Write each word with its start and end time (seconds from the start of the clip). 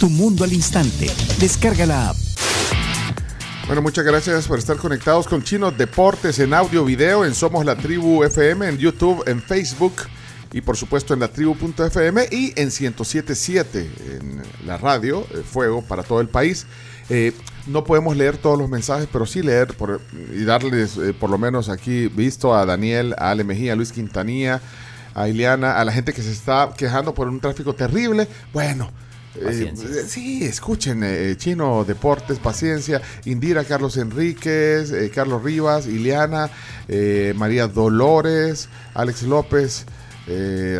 Tu 0.00 0.08
mundo 0.08 0.44
al 0.44 0.52
instante. 0.54 1.10
Descarga 1.38 1.84
la 1.84 2.08
app. 2.08 2.16
Bueno, 3.66 3.82
muchas 3.82 4.02
gracias 4.02 4.48
por 4.48 4.58
estar 4.58 4.78
conectados 4.78 5.28
con 5.28 5.42
Chino 5.42 5.70
Deportes 5.70 6.38
en 6.38 6.54
audio, 6.54 6.86
video, 6.86 7.26
en 7.26 7.34
Somos 7.34 7.66
la 7.66 7.76
Tribu 7.76 8.24
FM, 8.24 8.66
en 8.66 8.78
YouTube, 8.78 9.22
en 9.26 9.42
Facebook 9.42 9.92
y 10.54 10.62
por 10.62 10.78
supuesto 10.78 11.12
en 11.12 11.20
la 11.20 11.28
tribu.fm 11.28 12.28
y 12.30 12.54
en 12.56 12.68
1077 12.68 13.90
en 14.08 14.42
la 14.66 14.78
radio, 14.78 15.26
eh, 15.34 15.42
Fuego 15.44 15.82
para 15.82 16.02
todo 16.02 16.22
el 16.22 16.28
país. 16.28 16.64
Eh, 17.10 17.34
no 17.66 17.84
podemos 17.84 18.16
leer 18.16 18.38
todos 18.38 18.58
los 18.58 18.70
mensajes, 18.70 19.06
pero 19.12 19.26
sí 19.26 19.42
leer 19.42 19.74
y 20.32 20.44
darles 20.44 20.96
eh, 20.96 21.12
por 21.12 21.28
lo 21.28 21.36
menos 21.36 21.68
aquí 21.68 22.08
visto 22.08 22.54
a 22.56 22.64
Daniel, 22.64 23.14
a 23.18 23.32
Ale 23.32 23.44
Mejía, 23.44 23.74
a 23.74 23.76
Luis 23.76 23.92
Quintanilla, 23.92 24.62
a 25.14 25.28
Ileana, 25.28 25.78
a 25.78 25.84
la 25.84 25.92
gente 25.92 26.14
que 26.14 26.22
se 26.22 26.32
está 26.32 26.70
quejando 26.74 27.12
por 27.12 27.28
un 27.28 27.38
tráfico 27.38 27.74
terrible. 27.74 28.26
Bueno. 28.54 28.90
Eh, 29.36 29.72
eh, 29.76 30.04
sí, 30.08 30.44
escuchen, 30.44 31.02
eh, 31.04 31.36
Chino 31.36 31.84
Deportes, 31.84 32.38
Paciencia, 32.38 33.00
Indira 33.24 33.64
Carlos 33.64 33.96
Enríquez, 33.96 34.90
eh, 34.90 35.10
Carlos 35.14 35.42
Rivas, 35.42 35.86
Ileana, 35.86 36.50
María 37.36 37.68
Dolores, 37.68 38.68
Alex 38.94 39.22
López, 39.22 39.86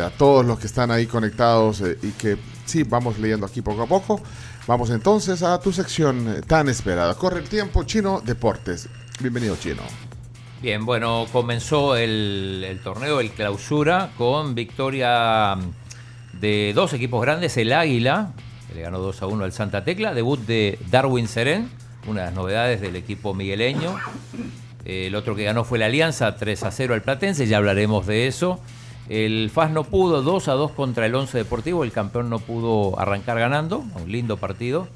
a 0.03 0.09
todos 0.17 0.45
los 0.45 0.59
que 0.59 0.67
están 0.67 0.91
ahí 0.91 1.07
conectados 1.07 1.81
y 2.01 2.11
que 2.11 2.37
sí, 2.65 2.83
vamos 2.83 3.19
leyendo 3.19 3.45
aquí 3.45 3.61
poco 3.61 3.83
a 3.83 3.87
poco. 3.87 4.21
Vamos 4.67 4.89
entonces 4.91 5.41
a 5.41 5.59
tu 5.59 5.71
sección 5.71 6.41
tan 6.45 6.69
esperada. 6.69 7.15
Corre 7.15 7.39
el 7.39 7.49
tiempo, 7.49 7.83
Chino 7.83 8.21
Deportes. 8.23 8.87
Bienvenido, 9.19 9.55
Chino. 9.55 9.81
Bien, 10.61 10.85
bueno, 10.85 11.25
comenzó 11.31 11.95
el, 11.95 12.63
el 12.67 12.79
torneo, 12.81 13.19
el 13.19 13.31
clausura, 13.31 14.11
con 14.17 14.53
victoria 14.53 15.57
de 16.41 16.73
dos 16.73 16.91
equipos 16.93 17.21
grandes, 17.21 17.55
el 17.57 17.71
Águila, 17.71 18.31
que 18.67 18.75
le 18.75 18.81
ganó 18.81 18.99
2 18.99 19.21
a 19.21 19.27
1 19.27 19.43
al 19.43 19.53
Santa 19.53 19.83
Tecla, 19.83 20.13
debut 20.13 20.39
de 20.39 20.79
Darwin 20.89 21.27
Serén, 21.27 21.69
una 22.07 22.21
de 22.21 22.25
las 22.27 22.35
novedades 22.35 22.81
del 22.81 22.95
equipo 22.95 23.35
migueleño. 23.35 23.95
El 24.83 25.13
otro 25.13 25.35
que 25.35 25.43
ganó 25.43 25.63
fue 25.63 25.77
la 25.77 25.85
Alianza, 25.85 26.35
3 26.35 26.63
a 26.63 26.71
0 26.71 26.95
al 26.95 27.03
Platense, 27.03 27.45
ya 27.45 27.57
hablaremos 27.57 28.07
de 28.07 28.25
eso. 28.25 28.59
El 29.07 29.51
FAS 29.53 29.69
no 29.69 29.83
pudo, 29.83 30.23
2 30.23 30.47
a 30.47 30.53
2 30.53 30.71
contra 30.71 31.05
el 31.05 31.13
Once 31.13 31.37
Deportivo, 31.37 31.83
el 31.83 31.91
campeón 31.91 32.29
no 32.31 32.39
pudo 32.39 32.99
arrancar 32.99 33.37
ganando, 33.37 33.85
un 34.01 34.11
lindo 34.11 34.37
partido. 34.37 34.87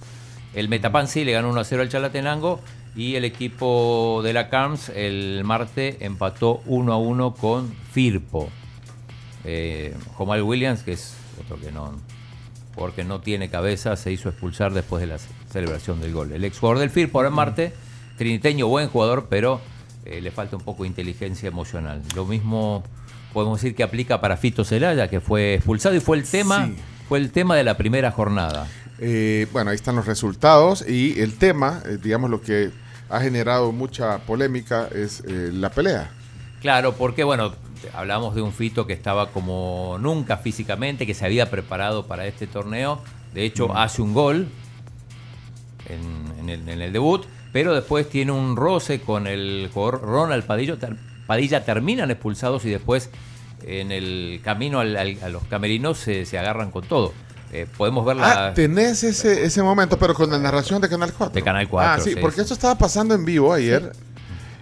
El 0.56 0.68
Metapan 0.68 1.08
sí 1.08 1.26
le 1.26 1.34
ganó 1.34 1.50
1 1.50 1.59
a 1.59 1.64
0 1.64 1.84
al 1.84 1.90
Chalatenango 1.90 2.59
y 2.96 3.16
el 3.16 3.26
equipo 3.26 4.22
de 4.24 4.34
la 4.34 4.50
CAMS 4.50 4.90
el 4.90 5.44
martes 5.44 5.98
empató 6.00 6.62
1 6.66 6.92
a 6.92 6.98
1 6.98 7.34
con 7.36 7.72
Firpo. 7.92 8.50
Eh, 9.44 9.94
Jomal 10.16 10.42
Williams, 10.42 10.82
que 10.82 10.94
es 10.94 11.16
otro 11.41 11.59
que 11.59 11.72
no, 11.72 11.91
porque 12.75 13.03
no 13.03 13.22
tiene 13.22 13.50
cabeza, 13.50 13.95
se 13.95 14.11
hizo 14.11 14.30
expulsar 14.30 14.73
después 14.73 15.02
de 15.02 15.08
la 15.08 15.17
ce- 15.17 15.30
celebración 15.52 16.02
del 16.02 16.14
gol. 16.14 16.31
El 16.31 16.44
ex 16.44 16.59
jugador 16.59 16.80
del 16.80 16.89
Firpo 16.89 17.19
ahora 17.19 17.30
en 17.30 17.36
Marte, 17.36 17.73
triniteño, 18.17 18.67
buen 18.67 18.88
jugador, 18.89 19.28
pero 19.30 19.61
eh, 20.06 20.22
le 20.22 20.31
falta 20.31 20.56
un 20.58 20.63
poco 20.63 20.83
de 20.83 20.89
inteligencia 20.89 21.47
emocional. 21.47 22.02
Lo 22.16 22.25
mismo 22.25 22.83
podemos 23.34 23.62
decir 23.62 23.75
que 23.75 23.84
aplica 23.84 24.22
para 24.22 24.38
Fito 24.38 24.63
Celaya, 24.63 25.09
que 25.09 25.19
fue 25.19 25.56
expulsado 25.56 25.95
y 25.95 26.00
fue 26.00 26.18
el 26.18 26.24
tema, 26.25 26.68
Sí. 26.68 26.75
fue 27.09 27.19
el 27.19 27.31
tema 27.31 27.56
de 27.56 27.63
la 27.63 27.75
primera 27.78 28.12
jornada. 28.12 28.68
Eh, 29.00 29.47
bueno, 29.51 29.72
ahí 29.72 29.75
están 29.75 29.95
los 29.97 30.06
resultados 30.06 30.88
y 30.88 31.19
el 31.19 31.34
tema, 31.38 31.81
eh, 31.85 31.97
digamos 32.01 32.29
lo 32.29 32.41
que 32.41 32.72
ha 33.09 33.19
generado 33.19 33.72
mucha 33.74 34.19
polémica 34.19 34.88
es 34.95 35.22
la 35.28 35.69
pelea. 35.69 36.09
Claro, 36.62 36.94
porque 36.95 37.24
bueno, 37.24 37.53
hablamos 37.94 38.35
de 38.35 38.41
un 38.41 38.51
Fito 38.53 38.88
que 38.88 38.94
estaba 38.94 39.29
como 39.31 39.97
nunca 40.00 40.38
físicamente, 40.38 41.06
que 41.06 41.13
se 41.13 41.25
había 41.25 41.50
preparado 41.50 42.06
para 42.07 42.25
este 42.28 42.47
torneo. 42.47 43.01
De 43.34 43.46
hecho, 43.46 43.75
hace 43.75 44.01
un 44.01 44.13
gol 44.13 44.47
en, 45.90 46.40
en 46.40 46.50
el, 46.50 46.69
en 46.69 46.81
el 46.81 46.94
debut, 46.94 47.25
pero 47.51 47.74
después 47.74 48.09
tiene 48.09 48.31
un 48.31 48.56
roce 48.56 49.01
con 49.01 49.28
el 49.28 49.69
jugador 49.74 50.01
Ronald 50.01 50.44
Padilla. 50.45 50.78
Ter- 50.78 50.97
Padilla 51.28 51.63
terminan 51.66 52.12
expulsados 52.12 52.66
y 52.66 52.69
después 52.69 53.09
en 53.66 53.91
el 53.91 54.41
camino 54.44 54.79
al- 54.79 54.95
al- 54.95 55.18
a 55.24 55.29
los 55.29 55.44
camerinos 55.45 55.97
se, 55.97 56.25
se 56.25 56.38
agarran 56.38 56.72
con 56.72 56.84
todo. 56.84 57.13
Eh, 57.51 57.68
podemos 57.78 58.06
ver 58.06 58.18
la... 58.18 58.47
Ah, 58.47 58.53
tenés 58.53 59.03
ese, 59.03 59.45
ese 59.45 59.63
momento, 59.63 59.97
pero 59.97 60.13
con 60.13 60.29
la 60.29 60.38
narración 60.38 60.81
de 60.81 60.90
Canal 60.90 61.13
4. 61.13 61.34
De 61.34 61.41
Canal 61.44 61.69
4, 61.69 61.91
Ah, 61.91 62.00
sí, 62.03 62.13
sí, 62.13 62.19
porque 62.19 62.35
sí. 62.38 62.41
esto 62.41 62.53
estaba 62.53 62.78
pasando 62.78 63.13
en 63.16 63.24
vivo 63.24 63.53
ayer. 63.53 63.91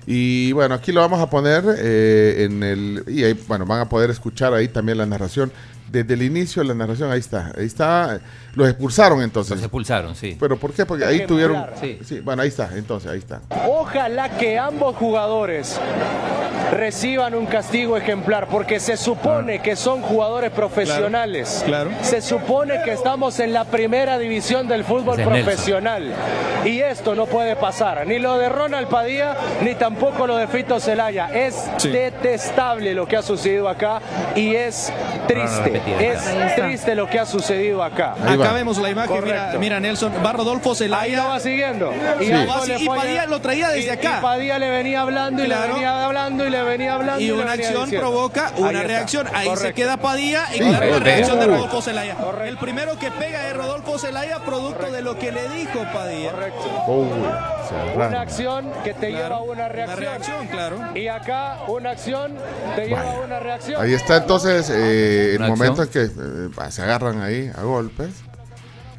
Y 0.06 0.52
bueno, 0.52 0.76
aquí 0.76 0.92
lo 0.92 1.02
vamos 1.02 1.20
a 1.20 1.30
poner 1.30 1.64
eh, 1.78 2.44
en 2.46 2.64
el... 2.64 3.04
Y 3.08 3.24
ahí, 3.24 3.40
bueno, 3.48 3.66
van 3.66 3.82
a 3.82 3.90
poder 3.90 4.10
escuchar 4.10 4.54
ahí 4.54 4.68
también 4.68 4.98
la 4.98 5.06
narración. 5.06 5.52
Desde 5.94 6.16
el 6.16 6.24
inicio 6.24 6.64
de 6.64 6.70
la 6.70 6.74
narración, 6.74 7.12
ahí 7.12 7.20
está. 7.20 7.52
Ahí 7.56 7.66
está. 7.68 8.20
Los 8.56 8.68
expulsaron 8.68 9.22
entonces. 9.22 9.52
Los 9.52 9.62
expulsaron, 9.62 10.16
sí. 10.16 10.36
¿Pero 10.40 10.58
por 10.58 10.74
qué? 10.74 10.88
Porque 10.88 11.06
ahí 11.06 11.28
tuvieron... 11.28 11.68
Sí. 11.80 12.00
Sí, 12.04 12.20
bueno, 12.20 12.42
ahí 12.42 12.48
está, 12.48 12.70
entonces, 12.76 13.12
ahí 13.12 13.20
está. 13.20 13.42
Ojalá 13.68 14.30
que 14.38 14.58
ambos 14.58 14.96
jugadores 14.96 15.80
reciban 16.72 17.36
un 17.36 17.46
castigo 17.46 17.96
ejemplar, 17.98 18.48
porque 18.48 18.80
se 18.80 18.98
supone 18.98 19.62
que 19.62 19.76
son 19.76 20.02
jugadores 20.02 20.50
profesionales. 20.52 21.62
claro. 21.66 21.92
Se 22.02 22.22
supone 22.22 22.82
que 22.84 22.94
estamos 22.94 23.40
en 23.40 23.54
la 23.54 23.66
primera 23.66 24.18
división 24.18 24.68
del 24.68 24.84
fútbol 24.84 25.18
Nelson. 25.18 25.34
profesional. 25.44 26.12
Y 26.66 26.80
esto 26.80 27.14
no 27.14 27.28
puede 27.28 27.56
pasar. 27.56 28.08
Ni 28.08 28.18
lo 28.18 28.38
de 28.38 28.50
Ronald 28.50 28.88
Padilla, 28.88 29.36
ni 29.62 29.76
tampoco 29.76 30.26
lo 30.26 30.38
de 30.38 30.48
Fito 30.48 30.80
Celaya. 30.80 31.28
Es 31.34 31.54
Sí. 31.78 31.90
detestable 31.90 32.94
lo 32.96 33.06
que 33.08 33.18
ha 33.18 33.22
sucedido 33.22 33.70
acá 33.70 34.02
y 34.36 34.56
es 34.56 34.92
triste. 35.28 35.82
Es 35.86 36.56
triste 36.56 36.96
lo 36.96 37.10
que 37.10 37.20
ha 37.20 37.26
sucedido 37.26 37.84
acá. 37.84 38.16
Acá 38.28 38.54
vemos 38.54 38.78
la 38.78 38.90
imagen, 38.90 39.24
mira, 39.24 39.54
mira 39.60 39.80
Nelson, 39.80 40.14
va 40.26 40.32
Rodolfo 40.34 40.70
Ahí 40.72 40.74
lo 40.74 40.76
Zelaya. 40.76 41.26
va 41.26 41.40
siguiendo. 41.40 41.92
Y, 42.22 42.26
Sí. 42.26 42.32
Va, 42.88 42.96
Padilla 42.96 43.26
lo 43.26 43.40
traía 43.42 43.70
desde 43.70 43.88
y- 43.88 43.90
acá. 43.90 44.18
Y 44.20 44.22
Padilla 44.22 44.60
le 44.60 44.70
venía 44.70 45.02
hablando 45.02 45.44
y 45.44 45.46
Claro. 45.46 45.68
le 45.68 45.74
venía 45.74 46.06
hablando 46.06 46.48
y 46.48 46.50
le 46.50 46.64
venía 46.64 46.94
hablando. 46.94 47.22
Y 47.22 47.32
una 47.32 47.52
acción 47.54 47.84
diciendo. 47.86 48.00
provoca 48.08 48.52
una 48.58 48.84
reacción. 48.84 49.28
Ahí 49.34 49.50
se 49.58 49.74
queda 49.74 49.98
Padilla 49.98 50.46
y 50.52 50.54
Sí, 50.54 50.60
claro, 50.60 50.74
la 50.74 50.80
pero- 50.80 51.00
reacción 51.00 51.40
de. 51.40 51.46
Rodolfo 51.48 51.82
Zelaya. 51.82 52.16
Correcto. 52.16 52.44
El 52.50 52.58
primero 52.58 52.98
que 53.00 53.12
pega 53.12 53.48
es 53.50 53.56
Rodolfo 53.56 53.98
Zelaya, 54.00 54.40
producto 54.40 54.92
de 54.92 55.02
lo 55.02 55.18
que 55.18 55.32
le 55.32 55.50
dijo 55.50 55.80
Padilla. 55.94 56.32
Correcto. 56.32 56.84
Una 57.96 58.22
acción 58.22 58.72
que 58.84 58.94
te 58.94 59.12
lleva 59.12 59.38
a 59.38 59.42
una 59.42 59.52
Una 59.54 59.68
reacción. 59.70 60.00
reacción, 60.00 60.48
claro. 60.48 60.78
Y 60.96 61.08
acá 61.08 61.58
una 61.68 61.92
acción 61.92 62.34
te 62.76 62.86
lleva 62.88 63.02
a 63.02 63.20
una 63.26 63.40
reacción. 63.40 63.82
Ahí 63.82 63.94
está 63.94 64.18
entonces 64.18 64.70
eh, 64.70 65.32
el 65.36 65.38
Una 65.38 65.48
momento 65.50 65.73
que 65.90 66.04
eh, 66.04 66.72
se 66.72 66.82
agarran 66.82 67.22
ahí 67.22 67.50
a 67.56 67.64
golpes. 67.64 68.12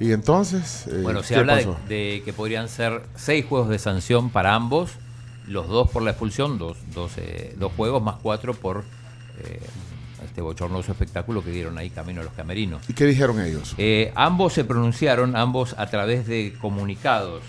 Y 0.00 0.12
entonces. 0.12 0.86
eh, 0.88 1.00
Bueno, 1.02 1.22
se 1.22 1.34
¿qué 1.34 1.40
habla 1.40 1.56
de, 1.56 1.64
pasó? 1.64 1.78
de 1.88 2.22
que 2.24 2.32
podrían 2.32 2.68
ser 2.68 3.02
seis 3.14 3.44
juegos 3.48 3.68
de 3.68 3.78
sanción 3.78 4.30
para 4.30 4.54
ambos, 4.54 4.92
los 5.46 5.68
dos 5.68 5.90
por 5.90 6.02
la 6.02 6.10
expulsión, 6.10 6.58
dos, 6.58 6.76
dos, 6.92 7.12
eh, 7.16 7.54
dos 7.58 7.72
juegos 7.76 8.02
más 8.02 8.16
cuatro 8.22 8.54
por 8.54 8.84
eh, 9.38 9.60
este 10.24 10.40
bochornoso 10.40 10.90
espectáculo 10.92 11.44
que 11.44 11.50
dieron 11.50 11.78
ahí 11.78 11.90
camino 11.90 12.20
a 12.22 12.24
los 12.24 12.32
camerinos. 12.32 12.82
¿Y 12.88 12.92
qué 12.94 13.04
dijeron 13.06 13.40
ellos? 13.40 13.74
Eh, 13.78 14.12
ambos 14.16 14.52
se 14.54 14.64
pronunciaron, 14.64 15.36
ambos 15.36 15.74
a 15.78 15.86
través 15.86 16.26
de 16.26 16.54
comunicados. 16.60 17.42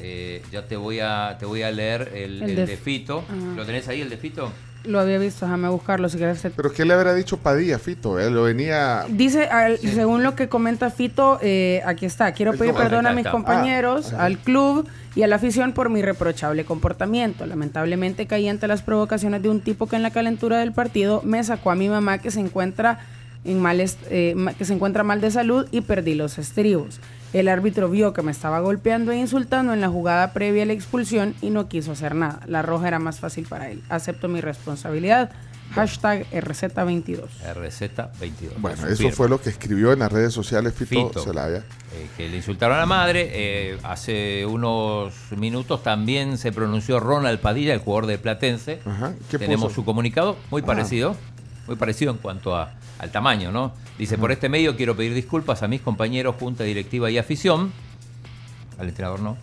Eh, 0.00 0.42
ya 0.50 0.66
te 0.66 0.76
voy 0.76 0.98
a 0.98 1.36
te 1.38 1.46
voy 1.46 1.62
a 1.62 1.70
leer 1.70 2.10
el, 2.14 2.42
El 2.42 2.56
de-. 2.66 3.22
¿Lo 3.56 3.64
tenés 3.64 3.86
ahí 3.86 4.00
el 4.00 4.10
de 4.10 4.16
Fito? 4.16 4.50
Lo 4.84 4.98
había 4.98 5.18
visto, 5.18 5.46
déjame 5.46 5.68
buscarlo 5.68 6.08
si 6.08 6.16
quieres. 6.18 6.42
¿Pero 6.56 6.72
qué 6.72 6.84
le 6.84 6.92
habrá 6.94 7.14
dicho 7.14 7.36
Padilla, 7.36 7.78
Fito? 7.78 8.18
Él 8.18 8.34
lo 8.34 8.42
venía. 8.42 9.04
Dice, 9.08 9.44
al- 9.44 9.78
según 9.78 10.24
lo 10.24 10.34
que 10.34 10.48
comenta 10.48 10.90
Fito, 10.90 11.38
eh, 11.40 11.82
aquí 11.86 12.04
está, 12.04 12.32
quiero 12.32 12.52
pedir 12.54 12.74
perdón 12.74 13.06
a 13.06 13.12
mis 13.12 13.26
compañeros, 13.28 14.12
Ah, 14.12 14.24
al 14.24 14.38
club 14.38 14.88
y 15.14 15.22
a 15.22 15.28
la 15.28 15.36
afición 15.36 15.72
por 15.72 15.88
mi 15.88 16.02
reprochable 16.02 16.64
comportamiento. 16.64 17.46
Lamentablemente 17.46 18.26
caí 18.26 18.48
ante 18.48 18.66
las 18.66 18.82
provocaciones 18.82 19.40
de 19.42 19.50
un 19.50 19.60
tipo 19.60 19.86
que 19.86 19.94
en 19.96 20.02
la 20.02 20.10
calentura 20.10 20.58
del 20.58 20.72
partido 20.72 21.22
me 21.24 21.44
sacó 21.44 21.70
a 21.70 21.76
mi 21.76 21.88
mamá 21.88 22.18
que 22.18 22.30
se 22.32 22.40
encuentra 22.40 22.98
en 23.44 23.60
mal 23.60 23.78
eh, 23.80 24.34
que 24.58 24.64
se 24.64 24.72
encuentra 24.72 25.04
mal 25.04 25.20
de 25.20 25.30
salud 25.30 25.66
y 25.70 25.82
perdí 25.82 26.14
los 26.14 26.38
estribos. 26.38 26.98
El 27.32 27.48
árbitro 27.48 27.88
vio 27.88 28.12
que 28.12 28.22
me 28.22 28.30
estaba 28.30 28.60
golpeando 28.60 29.10
e 29.12 29.16
insultando 29.16 29.72
en 29.72 29.80
la 29.80 29.88
jugada 29.88 30.32
previa 30.32 30.64
a 30.64 30.66
la 30.66 30.74
expulsión 30.74 31.34
y 31.40 31.50
no 31.50 31.68
quiso 31.68 31.92
hacer 31.92 32.14
nada. 32.14 32.40
La 32.46 32.60
roja 32.62 32.88
era 32.88 32.98
más 32.98 33.20
fácil 33.20 33.46
para 33.48 33.70
él. 33.70 33.82
Acepto 33.88 34.28
mi 34.28 34.40
responsabilidad. 34.40 35.30
Hashtag 35.74 36.26
RZ22. 36.30 37.28
RZ22. 37.56 38.50
Bueno, 38.58 38.86
eso 38.86 38.96
firma. 38.96 39.12
fue 39.12 39.28
lo 39.30 39.40
que 39.40 39.48
escribió 39.48 39.92
en 39.94 40.00
las 40.00 40.12
redes 40.12 40.34
sociales 40.34 40.74
Fito, 40.74 41.08
Fito. 41.08 41.22
Celaya. 41.24 41.58
Eh, 41.94 42.08
que 42.16 42.28
le 42.28 42.36
insultaron 42.36 42.76
a 42.76 42.80
la 42.80 42.86
madre. 42.86 43.30
Eh, 43.32 43.78
hace 43.82 44.44
unos 44.44 45.14
minutos 45.34 45.82
también 45.82 46.36
se 46.36 46.52
pronunció 46.52 47.00
Ronald 47.00 47.40
Padilla, 47.40 47.72
el 47.72 47.80
jugador 47.80 48.06
de 48.06 48.18
Platense. 48.18 48.80
Ajá. 48.84 49.14
¿Qué 49.30 49.38
Tenemos 49.38 49.66
puso? 49.68 49.76
su 49.76 49.84
comunicado, 49.86 50.36
muy 50.50 50.60
Ah. 50.62 50.66
parecido, 50.66 51.16
muy 51.72 51.78
parecido 51.78 52.12
en 52.12 52.18
cuanto 52.18 52.54
a, 52.54 52.74
al 52.98 53.10
tamaño, 53.10 53.50
¿no? 53.50 53.72
Dice, 53.98 54.18
por 54.18 54.30
este 54.30 54.50
medio 54.50 54.76
quiero 54.76 54.94
pedir 54.94 55.14
disculpas 55.14 55.62
a 55.62 55.68
mis 55.68 55.80
compañeros, 55.80 56.36
junta 56.38 56.64
directiva 56.64 57.10
y 57.10 57.16
afición. 57.16 57.72
Al 58.78 58.88
entrenador 58.88 59.20
no. 59.20 59.38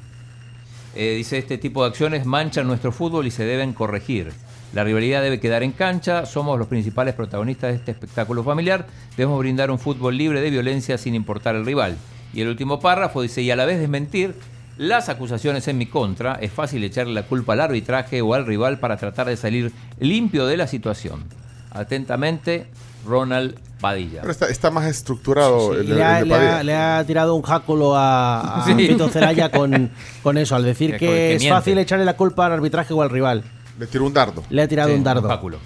Eh, 0.96 1.16
dice, 1.16 1.40
este 1.40 1.58
tipo 1.58 1.82
de 1.82 1.90
acciones 1.90 2.28
manchan 2.28 2.68
nuestro 2.68 2.92
fútbol 2.92 3.26
y 3.26 3.32
se 3.32 3.46
deben 3.46 3.74
corregir. 3.74 4.32
La 4.74 4.84
rivalidad 4.84 5.24
debe 5.24 5.40
quedar 5.40 5.64
en 5.64 5.72
cancha, 5.72 6.28
somos 6.28 6.60
los 6.60 6.68
principales 6.68 7.16
protagonistas 7.16 7.72
de 7.72 7.78
este 7.78 7.92
espectáculo 7.92 8.44
familiar, 8.44 8.86
debemos 9.18 9.40
brindar 9.40 9.72
un 9.72 9.80
fútbol 9.80 10.16
libre 10.16 10.42
de 10.42 10.52
violencia 10.52 11.00
sin 11.00 11.16
importar 11.16 11.56
el 11.56 11.66
rival. 11.66 11.98
Y 12.34 12.42
el 12.42 12.50
último 12.50 12.80
párrafo 12.80 13.24
dice, 13.24 13.42
y 13.42 13.50
a 13.50 13.56
la 13.56 13.66
vez 13.66 13.80
desmentir 13.80 14.36
las 14.78 15.10
acusaciones 15.10 15.68
en 15.68 15.80
mi 15.80 15.88
contra, 15.88 16.36
es 16.36 16.52
fácil 16.52 16.84
echarle 16.84 17.14
la 17.14 17.24
culpa 17.24 17.54
al 17.54 17.62
arbitraje 17.62 18.22
o 18.22 18.36
al 18.36 18.46
rival 18.46 18.78
para 18.78 18.98
tratar 18.98 19.28
de 19.28 19.38
salir 19.38 19.72
limpio 20.00 20.46
de 20.46 20.58
la 20.58 20.68
situación. 20.68 21.24
Atentamente, 21.72 22.68
Ronald 23.06 23.56
Padilla. 23.80 24.22
Pero 24.22 24.32
está, 24.32 24.48
está 24.48 24.72
más 24.72 24.86
estructurado 24.88 25.74
el, 25.74 25.96
le, 25.96 26.04
ha, 26.04 26.20
de 26.20 26.26
le 26.26 26.36
ha- 26.36 26.64
le 26.64 26.76
ha 26.76 27.04
tirado 27.08 27.36
un 27.36 27.42
jáculo 27.44 27.96
a, 27.96 28.62
a 28.62 28.66
Sí. 28.66 28.98
Celaya 29.12 29.50
con, 29.52 29.92
con 30.22 30.38
eso, 30.38 30.56
al 30.56 30.64
decir 30.64 30.92
Que- 30.94 30.98
que, 31.00 31.06
que 31.06 31.36
es 31.36 31.42
miente. 31.42 31.56
fácil 31.58 31.78
echarle 31.78 32.04
la 32.06 32.18
culpa 32.18 32.46
al 32.48 32.54
arbitraje 32.54 32.94
o 32.94 33.02
al 33.02 33.10
rival. 33.10 33.44
Le 33.80 33.88
tiró 33.88 34.06
un 34.06 34.14
dardo. 34.14 34.44
Le 34.50 34.62
ha 34.62 34.68
tirado 34.68 34.90
Sí, 34.90 34.96
un 34.96 35.04
dardo. 35.04 35.28
báculo. 35.28 35.60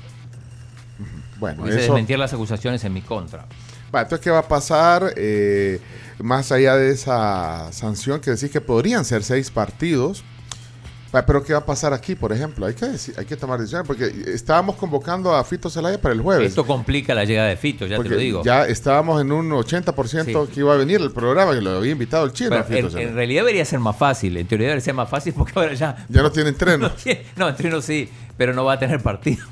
Bueno, 1.39 1.63
Dice 1.65 1.77
eso. 1.79 1.87
desmentir 1.93 2.19
las 2.19 2.31
acusaciones 2.33 2.83
en 2.83 2.93
mi 2.93 3.01
contra. 3.01 3.45
Va, 3.93 4.01
entonces, 4.01 4.23
¿qué 4.23 4.29
va 4.31 4.39
a 4.39 4.47
pasar? 4.47 5.13
Eh, 5.17 5.79
más 6.19 6.51
allá 6.51 6.75
de 6.75 6.91
esa 6.91 7.71
sanción 7.73 8.21
que 8.21 8.31
decís 8.31 8.49
que 8.51 8.61
podrían 8.61 9.03
ser 9.05 9.23
seis 9.23 9.51
partidos. 9.51 10.23
Va, 11.15 11.25
Pero 11.25 11.43
¿qué 11.43 11.53
va 11.53 11.59
a 11.59 11.65
pasar 11.65 11.93
aquí, 11.93 12.15
por 12.15 12.31
ejemplo? 12.33 12.65
Hay 12.65 12.73
que, 12.73 12.85
decir- 12.87 13.13
hay 13.17 13.25
que 13.25 13.37
tomar 13.37 13.59
decisiones 13.59 13.85
porque 13.85 14.05
estábamos 14.33 14.75
convocando 14.77 15.35
a 15.35 15.43
Fito 15.43 15.69
Zelaya 15.69 16.01
para 16.01 16.13
el 16.15 16.21
jueves. 16.21 16.47
Esto 16.49 16.65
complica 16.65 17.13
la 17.13 17.23
llegada 17.23 17.49
de 17.49 17.55
Fito, 17.57 17.85
ya 17.85 17.97
porque 17.97 18.09
te 18.09 18.15
lo 18.15 18.21
digo. 18.21 18.43
ya 18.43 18.65
estábamos 18.67 19.21
en 19.21 19.31
un 19.31 19.51
80% 19.51 20.45
Sí. 20.47 20.51
que 20.53 20.59
iba 20.61 20.73
a 20.73 20.77
venir 20.77 20.99
el 21.01 21.11
programa, 21.11 21.53
que 21.53 21.61
lo 21.61 21.71
había 21.77 21.91
invitado 21.91 22.25
el 22.25 22.33
chino. 22.33 22.49
Pero 22.49 22.61
a 22.61 22.63
Fito 22.65 22.79
en, 22.79 22.89
Zelaya. 22.89 23.09
en 23.09 23.15
realidad 23.15 23.41
debería 23.43 23.65
ser 23.65 23.79
más 23.79 23.95
fácil, 23.95 24.35
en 24.37 24.47
teoría 24.47 24.67
debería 24.67 24.83
ser 24.85 24.93
más 24.95 25.09
fácil 25.09 25.33
porque 25.37 25.53
ahora 25.55 25.73
ya... 25.73 26.05
ya 26.09 26.21
no 26.23 26.31
tiene 26.33 26.49
entreno. 26.49 26.91
No, 27.35 27.47
entreno 27.49 27.81
sí, 27.81 28.09
pero 28.35 28.53
no 28.53 28.65
va 28.65 28.73
a 28.73 28.79
tener 28.79 28.99
partido. 29.01 29.45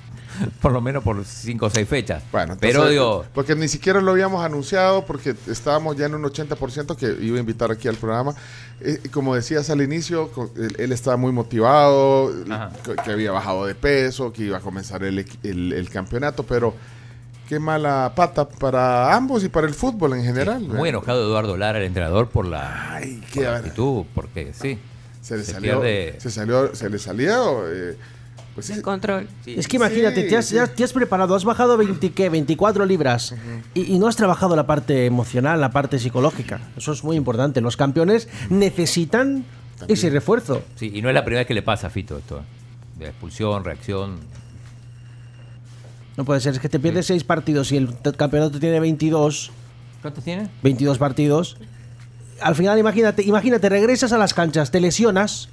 Por 0.62 0.72
lo 0.72 0.82
menos 0.82 1.04
por 1.04 1.24
cinco 1.26 1.68
o 1.68 1.70
seis 1.70 1.88
fechas. 1.88 2.24
Bueno, 2.32 2.56
pero 2.60 2.72
entonces, 2.72 2.92
digo, 2.92 3.26
Porque 3.34 3.56
ni 3.56 3.68
siquiera 3.68 4.02
lo 4.02 4.12
habíamos 4.12 4.44
anunciado 4.44 5.06
porque 5.06 5.36
estábamos 5.48 5.96
ya 5.98 6.06
en 6.08 6.16
un 6.16 6.24
80% 6.24 6.96
que 6.96 7.24
iba 7.24 7.38
a 7.38 7.40
invitar 7.40 7.72
aquí 7.72 7.88
al 7.88 7.96
programa. 7.96 8.34
Eh, 8.80 9.00
como 9.12 9.36
decías 9.36 9.70
al 9.70 9.82
inicio, 9.82 10.30
él, 10.58 10.76
él 10.80 10.92
estaba 10.92 11.18
muy 11.18 11.32
motivado, 11.32 12.32
Ajá. 12.50 12.72
que, 13.04 13.12
había 13.12 13.32
bajado 13.32 13.66
de 13.66 13.76
peso, 13.76 14.32
que 14.34 14.44
iba 14.44 14.58
a 14.58 14.62
comenzar 14.62 15.04
el, 15.04 15.26
el- 15.44 15.74
el 15.74 15.90
campeonato, 15.90 16.44
pero 16.44 16.74
qué 17.48 17.60
mala 17.60 18.14
pata 18.16 18.48
para 18.48 19.14
ambos 19.16 19.44
y 19.44 19.50
para 19.50 19.68
el 19.68 19.74
fútbol 19.74 20.14
en 20.14 20.24
general. 20.24 20.62
muy 20.62 20.90
enojado 20.90 21.24
Eduardo 21.26 21.58
Lara, 21.58 21.80
el 21.80 21.86
entrenador, 21.86 22.30
por 22.30 22.46
la, 22.46 22.96
Ay, 22.96 23.18
por 23.18 23.30
qué 23.32 23.42
la 23.42 23.50
bar- 23.52 23.58
actitud, 23.60 24.06
porque 24.16 24.54
sí. 24.54 24.80
se 25.22 25.38
le 25.38 25.44
se 25.44 25.52
salió, 25.54 25.82
pierde- 25.82 26.16
se 26.20 26.32
salió, 26.32 26.74
se 26.74 26.90
le 26.90 26.98
salió. 26.98 27.64
eh, 27.72 27.98
pues 28.56 28.82
control. 28.82 29.28
sí. 29.46 29.56
Es 29.58 29.68
que 29.68 29.78
imagínate, 29.78 30.24
Sí, 30.24 30.30
te, 30.30 30.38
has, 30.38 30.46
sí. 30.48 30.56
ya 30.56 30.68
te 30.68 30.84
has 30.84 30.92
preparado, 30.94 31.36
has 31.36 31.46
bajado 31.46 31.78
20, 31.78 32.12
¿qué? 32.12 32.30
24 32.30 32.86
libras 32.86 33.34
y, 33.74 33.94
y 33.96 34.00
no 34.00 34.08
has 34.08 34.16
trabajado 34.16 34.56
la 34.56 34.68
parte 34.68 35.06
emocional, 35.06 35.62
la 35.62 35.72
parte 35.72 36.00
psicológica. 36.00 36.60
Eso 36.76 36.92
es 36.92 37.04
muy 37.04 37.16
importante. 37.16 37.62
Los 37.62 37.78
campeones 37.78 38.28
necesitan 38.50 39.46
ese 39.88 40.10
refuerzo. 40.10 40.62
Sí, 40.76 40.92
y 40.94 41.02
no 41.02 41.10
es 41.10 41.16
la 41.16 41.24
primera 41.24 41.40
vez 41.42 41.48
que 41.48 41.54
le 41.54 41.62
pasa 41.64 41.88
a 41.88 41.90
Fito 41.90 42.18
esto. 42.18 42.40
¿eh? 42.40 43.00
De 43.00 43.06
expulsión, 43.08 43.64
reacción. 43.64 44.18
No 46.18 46.26
puede 46.26 46.42
ser, 46.42 46.54
es 46.54 46.60
que 46.60 46.70
te 46.70 46.80
pierdes 46.80 47.06
6 47.08 47.24
partidos 47.24 47.72
y 47.72 47.78
el 47.78 47.90
campeonato 48.18 48.60
tiene 48.60 48.80
22, 48.80 49.52
¿Cuántos 50.02 50.24
tiene? 50.24 50.50
22 50.62 50.98
partidos. 50.98 51.58
Al 52.42 52.56
final, 52.56 52.78
imagínate, 52.80 53.24
imagínate, 53.24 53.70
regresas 53.70 54.12
a 54.12 54.18
las 54.18 54.34
canchas, 54.34 54.72
te 54.72 54.82
lesionas 54.82 55.48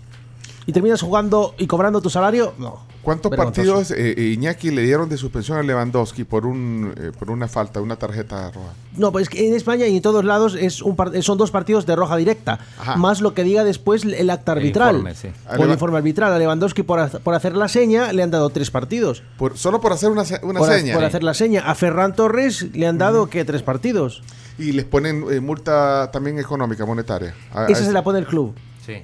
y 0.66 0.72
terminas 0.72 1.00
jugando 1.02 1.54
y 1.58 1.66
cobrando 1.66 2.00
tu 2.02 2.10
salario. 2.10 2.54
No. 2.58 2.87
¿Cuántos 3.02 3.34
partidos 3.34 3.90
eh, 3.92 4.14
eh, 4.18 4.22
Iñaki 4.34 4.70
le 4.70 4.82
dieron 4.82 5.08
de 5.08 5.16
suspensión 5.16 5.56
a 5.56 5.62
Lewandowski 5.62 6.24
por 6.24 6.44
un 6.44 6.92
eh, 6.96 7.12
por 7.18 7.30
una 7.30 7.48
falta, 7.48 7.80
una 7.80 7.96
tarjeta 7.96 8.50
roja? 8.50 8.72
No, 8.96 9.12
pues 9.12 9.28
en 9.34 9.54
España 9.54 9.86
y 9.86 9.96
en 9.96 10.02
todos 10.02 10.24
lados 10.24 10.54
es 10.58 10.82
un 10.82 10.94
par- 10.96 11.22
son 11.22 11.38
dos 11.38 11.50
partidos 11.50 11.86
de 11.86 11.96
roja 11.96 12.16
directa, 12.16 12.58
Ajá. 12.78 12.96
más 12.96 13.20
lo 13.22 13.32
que 13.32 13.44
diga 13.44 13.64
después 13.64 14.04
el 14.04 14.28
acta 14.28 14.52
El 14.52 14.58
arbitral. 14.58 14.96
informe, 14.96 15.14
sí. 15.14 15.28
O 15.58 15.64
el 15.64 15.70
informe 15.70 15.96
arbitral. 15.98 16.32
A 16.32 16.38
Lewandowski 16.38 16.82
por, 16.82 16.98
ha- 17.00 17.08
por 17.08 17.34
hacer 17.34 17.54
la 17.56 17.68
seña 17.68 18.12
le 18.12 18.22
han 18.22 18.30
dado 18.30 18.50
tres 18.50 18.70
partidos. 18.70 19.22
Por, 19.38 19.56
solo 19.56 19.80
por 19.80 19.92
hacer 19.92 20.10
una, 20.10 20.24
se- 20.26 20.40
una 20.42 20.58
por, 20.58 20.68
seña. 20.68 20.92
por 20.94 21.04
hacer 21.04 21.22
la 21.22 21.32
seña. 21.34 21.62
A 21.62 21.74
Ferran 21.74 22.14
Torres 22.14 22.66
le 22.74 22.86
han 22.86 22.98
dado 22.98 23.30
que 23.30 23.44
tres 23.44 23.62
partidos. 23.62 24.22
Y 24.58 24.72
les 24.72 24.84
ponen 24.84 25.24
eh, 25.30 25.40
multa 25.40 26.10
también 26.12 26.38
económica, 26.38 26.84
monetaria. 26.84 27.32
A- 27.54 27.66
Esa 27.66 27.84
se 27.84 27.92
la 27.92 28.02
pone 28.02 28.18
el 28.18 28.26
club. 28.26 28.54
Sí. 28.84 28.94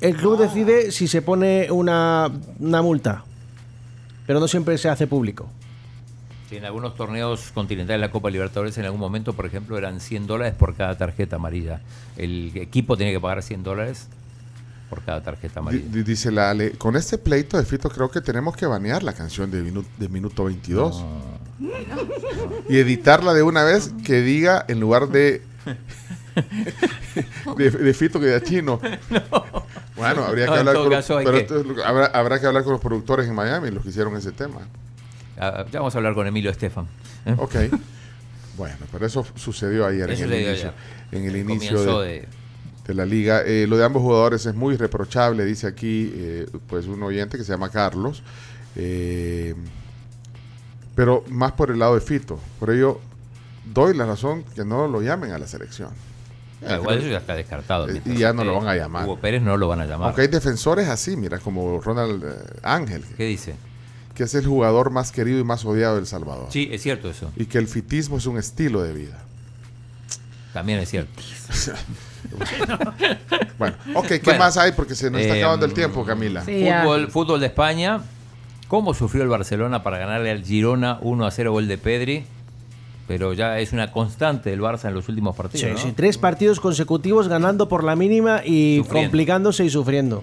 El 0.00 0.16
club 0.16 0.38
decide 0.38 0.90
si 0.92 1.08
se 1.08 1.22
pone 1.22 1.70
una, 1.72 2.30
una 2.60 2.82
multa, 2.82 3.24
pero 4.28 4.38
no 4.38 4.46
siempre 4.46 4.78
se 4.78 4.88
hace 4.88 5.08
público. 5.08 5.48
Sí, 6.48 6.56
en 6.56 6.64
algunos 6.64 6.94
torneos 6.94 7.50
continentales 7.52 8.00
de 8.00 8.06
la 8.06 8.10
Copa 8.12 8.30
Libertadores, 8.30 8.78
en 8.78 8.84
algún 8.84 9.00
momento, 9.00 9.32
por 9.32 9.44
ejemplo, 9.44 9.76
eran 9.76 10.00
100 10.00 10.26
dólares 10.28 10.54
por 10.54 10.74
cada 10.76 10.96
tarjeta 10.96 11.36
amarilla. 11.36 11.80
El 12.16 12.52
equipo 12.56 12.96
tiene 12.96 13.12
que 13.12 13.20
pagar 13.20 13.42
100 13.42 13.62
dólares 13.64 14.06
por 14.88 15.02
cada 15.02 15.22
tarjeta 15.22 15.60
amarilla. 15.60 15.84
di- 15.90 16.02
dice 16.02 16.30
la 16.30 16.48
Ale, 16.50 16.70
con 16.72 16.96
este 16.96 17.18
pleito 17.18 17.58
de 17.58 17.64
Fito 17.64 17.90
creo 17.90 18.10
que 18.10 18.20
tenemos 18.22 18.56
que 18.56 18.64
banear 18.66 19.02
la 19.02 19.12
canción 19.12 19.50
de, 19.50 19.62
minu- 19.62 19.84
de 19.98 20.08
minuto 20.08 20.44
22 20.44 21.04
y 22.68 22.76
editarla 22.78 23.34
de 23.34 23.42
una 23.42 23.64
vez 23.64 23.92
que 24.04 24.20
diga 24.22 24.64
en 24.68 24.80
lugar 24.80 25.08
de 25.08 25.42
de, 27.58 27.70
de 27.70 27.94
Fito 27.94 28.20
que 28.20 28.26
de 28.26 28.42
chino. 28.42 28.80
Bueno, 29.98 30.24
habría 30.24 30.44
que 30.46 30.50
No, 30.52 30.56
hablar 30.58 30.74
con, 30.76 30.90
caso 30.90 31.16
pero 31.18 31.32
que- 31.32 31.38
esto 31.40 31.64
habrá, 31.84 32.06
habrá 32.06 32.40
que 32.40 32.46
hablar 32.46 32.62
con 32.64 32.72
los 32.72 32.80
productores 32.80 33.26
en 33.28 33.34
Miami, 33.34 33.70
los 33.70 33.82
que 33.82 33.90
hicieron 33.90 34.16
ese 34.16 34.32
tema. 34.32 34.60
Ah, 35.38 35.64
Ya 35.70 35.80
vamos 35.80 35.94
a 35.94 35.98
hablar 35.98 36.14
con 36.14 36.26
Emilio 36.26 36.50
Estefan. 36.50 36.86
¿eh? 37.26 37.34
Ok. 37.38 37.54
Bueno, 38.56 38.76
pero 38.90 39.06
eso 39.06 39.24
sucedió 39.36 39.86
ayer 39.86 40.10
Eso 40.10 40.24
en 40.24 40.32
el 40.32 40.40
inicio, 40.40 40.52
ayer. 40.68 40.72
en 41.12 41.24
el 41.24 41.34
El 41.36 41.40
inicio 41.42 41.70
comienzo 41.76 42.00
de, 42.00 42.08
de- 42.12 42.28
de 42.88 42.94
la 42.94 43.04
liga. 43.04 43.42
Eh, 43.44 43.66
lo 43.68 43.76
de 43.76 43.84
ambos 43.84 44.02
jugadores 44.02 44.46
es 44.46 44.54
muy 44.54 44.76
reprochable, 44.76 45.44
dice 45.44 45.66
aquí 45.66 46.10
eh, 46.14 46.46
pues 46.68 46.86
un 46.86 47.02
oyente 47.02 47.36
que 47.38 47.44
se 47.44 47.52
llama 47.52 47.68
Carlos. 47.70 48.22
Eh, 48.76 49.54
pero 50.94 51.22
más 51.28 51.52
por 51.52 51.70
el 51.70 51.78
lado 51.78 51.94
de 51.94 52.00
Fito. 52.00 52.40
Por 52.58 52.70
ello, 52.70 53.00
doy 53.72 53.94
la 53.94 54.06
razón 54.06 54.42
que 54.54 54.64
no 54.64 54.88
lo 54.88 55.00
llamen 55.02 55.32
a 55.32 55.38
la 55.38 55.46
selección. 55.46 55.90
Ah, 56.66 56.76
igual 56.76 56.98
eso 56.98 57.08
ya 57.08 57.18
está 57.18 57.34
descartado. 57.34 57.88
Eh, 57.88 58.02
y 58.04 58.16
ya 58.16 58.32
no 58.32 58.44
lo 58.44 58.56
van 58.56 58.68
a 58.68 58.74
llamar. 58.74 59.04
Hugo 59.04 59.18
Pérez 59.18 59.42
no 59.42 59.56
lo 59.56 59.68
van 59.68 59.80
a 59.80 59.86
llamar. 59.86 60.08
Aunque 60.08 60.22
hay 60.22 60.28
defensores 60.28 60.88
así, 60.88 61.16
mira, 61.16 61.38
como 61.38 61.80
Ronald 61.80 62.24
eh, 62.24 62.58
Ángel, 62.62 63.04
¿Qué 63.16 63.24
dice? 63.24 63.54
que 64.14 64.24
es 64.24 64.34
el 64.34 64.46
jugador 64.46 64.90
más 64.90 65.12
querido 65.12 65.38
y 65.38 65.44
más 65.44 65.64
odiado 65.64 65.94
de 65.94 66.00
El 66.00 66.06
Salvador. 66.06 66.48
Sí, 66.50 66.68
es 66.72 66.82
cierto 66.82 67.08
eso. 67.08 67.30
Y 67.36 67.46
que 67.46 67.58
el 67.58 67.68
fitismo 67.68 68.18
es 68.18 68.26
un 68.26 68.36
estilo 68.38 68.82
de 68.82 68.92
vida. 68.92 69.18
También 70.52 70.80
es 70.80 70.90
cierto. 70.90 71.12
Bueno, 73.58 73.76
ok, 73.94 74.06
¿qué 74.06 74.20
Bueno, 74.24 74.38
más 74.40 74.56
hay? 74.56 74.72
Porque 74.72 74.94
se 74.94 75.10
nos 75.10 75.20
está 75.20 75.36
eh, 75.36 75.40
acabando 75.40 75.66
el 75.66 75.72
tiempo, 75.72 76.04
Camila. 76.04 76.44
Sí, 76.44 76.60
ya. 76.60 76.82
Fútbol, 76.82 77.10
fútbol 77.10 77.40
de 77.40 77.46
España. 77.46 78.00
¿Cómo 78.68 78.92
sufrió 78.92 79.22
el 79.22 79.28
Barcelona 79.28 79.82
para 79.82 79.98
ganarle 79.98 80.30
al 80.30 80.44
Girona 80.44 80.98
1 81.00 81.26
a 81.26 81.30
0 81.30 81.52
gol 81.52 81.68
de 81.68 81.78
Pedri? 81.78 82.26
Pero 83.08 83.32
ya 83.32 83.58
es 83.58 83.72
una 83.72 83.90
constante 83.90 84.50
del 84.50 84.60
Barça 84.60 84.86
en 84.88 84.94
los 84.94 85.08
últimos 85.08 85.34
partidos. 85.34 85.66
Sí, 85.66 85.72
¿no? 85.72 85.78
sí, 85.78 85.92
tres 85.96 86.18
partidos 86.18 86.60
consecutivos 86.60 87.26
ganando 87.26 87.66
por 87.68 87.82
la 87.82 87.96
mínima 87.96 88.42
y 88.44 88.76
Sufriendo. 88.78 89.08
complicándose 89.08 89.64
y 89.64 89.70
sufriendo. 89.70 90.22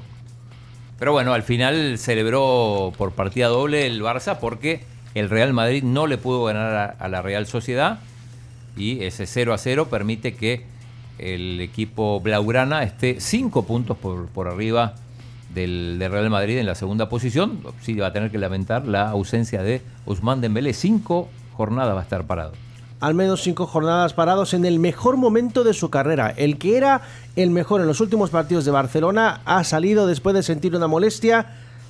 Pero 0.99 1.11
bueno, 1.11 1.33
al 1.33 1.43
final 1.43 1.97
celebró 1.97 2.93
por 2.97 3.11
partida 3.11 3.47
doble 3.47 3.87
el 3.87 4.01
Barça 4.01 4.37
porque 4.39 4.83
el 5.15 5.29
Real 5.29 5.51
Madrid 5.51 5.83
no 5.83 6.07
le 6.07 6.17
pudo 6.17 6.45
ganar 6.45 6.73
a, 6.73 6.85
a 7.03 7.09
la 7.09 7.21
Real 7.21 7.47
Sociedad 7.47 7.99
y 8.77 9.03
ese 9.03 9.25
0 9.25 9.53
a 9.53 9.57
0 9.57 9.87
permite 9.89 10.35
que 10.35 10.63
el 11.17 11.59
equipo 11.61 12.19
Blaugrana 12.21 12.83
esté 12.83 13.19
cinco 13.19 13.63
puntos 13.63 13.97
por, 13.97 14.27
por 14.27 14.47
arriba 14.47 14.93
del, 15.53 15.97
del 15.97 16.11
Real 16.11 16.29
Madrid 16.29 16.57
en 16.59 16.65
la 16.65 16.75
segunda 16.75 17.09
posición. 17.09 17.61
Sí, 17.81 17.95
va 17.95 18.07
a 18.07 18.13
tener 18.13 18.29
que 18.31 18.37
lamentar 18.37 18.85
la 18.85 19.09
ausencia 19.09 19.63
de 19.63 19.81
Ousmane 20.05 20.41
Dembélé. 20.41 20.73
Cinco 20.73 21.29
jornadas 21.53 21.95
va 21.95 22.01
a 22.01 22.03
estar 22.03 22.25
parado. 22.25 22.51
Al 23.05 23.13
menos 23.13 23.43
cinco 23.43 23.67
jornadas 23.67 24.13
parados 24.13 24.55
en 24.55 24.65
el 24.65 24.79
mejor 24.79 25.15
momento 25.15 25.63
de 25.63 25.75
su 25.75 25.91
carrera. 25.91 26.33
El 26.35 26.57
que 26.57 26.75
era 26.75 27.01
el 27.35 27.51
mejor 27.51 27.79
en 27.81 27.85
los 27.85 28.01
últimos 28.01 28.31
partidos 28.31 28.65
de 28.65 28.71
Barcelona 28.71 29.41
ha 29.45 29.63
salido 29.63 30.07
después 30.07 30.33
de 30.33 30.41
sentir 30.41 30.75
una 30.75 30.87
molestia 30.87 31.45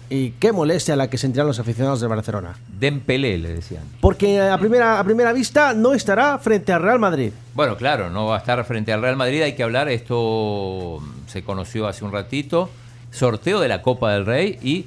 Y 0.10 0.32
qué 0.32 0.52
molestia 0.52 0.98
la 0.98 1.10
que 1.10 1.18
sentirán 1.18 1.48
los 1.48 1.58
aficionados 1.58 2.02
de 2.02 2.08
Barcelona. 2.08 2.58
Dembélé, 2.68 3.38
le 3.38 3.56
decían. 3.56 3.84
Porque 4.02 4.42
a 4.42 4.58
primera, 4.58 5.00
a 5.00 5.04
primera 5.06 5.32
vista 5.32 5.74
no 5.74 5.94
estará 5.94 6.38
frente 6.38 6.74
al 6.74 6.82
Real 6.82 7.00
Madrid. 7.00 7.32
Bueno, 7.54 7.78
claro, 7.78 8.10
no 8.10 8.26
va 8.26 8.36
a 8.36 8.40
estar 8.40 8.62
frente 8.66 8.92
al 8.92 9.02
Real 9.02 9.16
Madrid, 9.16 9.42
hay 9.42 9.54
que 9.56 9.64
hablar, 9.64 9.88
esto 9.88 11.00
se 11.28 11.46
conoció 11.46 11.88
hace 11.88 12.04
un 12.04 12.12
ratito, 12.12 12.70
sorteo 13.12 13.62
de 13.62 13.70
la 13.70 13.82
Copa 13.82 14.12
del 14.12 14.26
Rey 14.26 14.60
y 14.62 14.86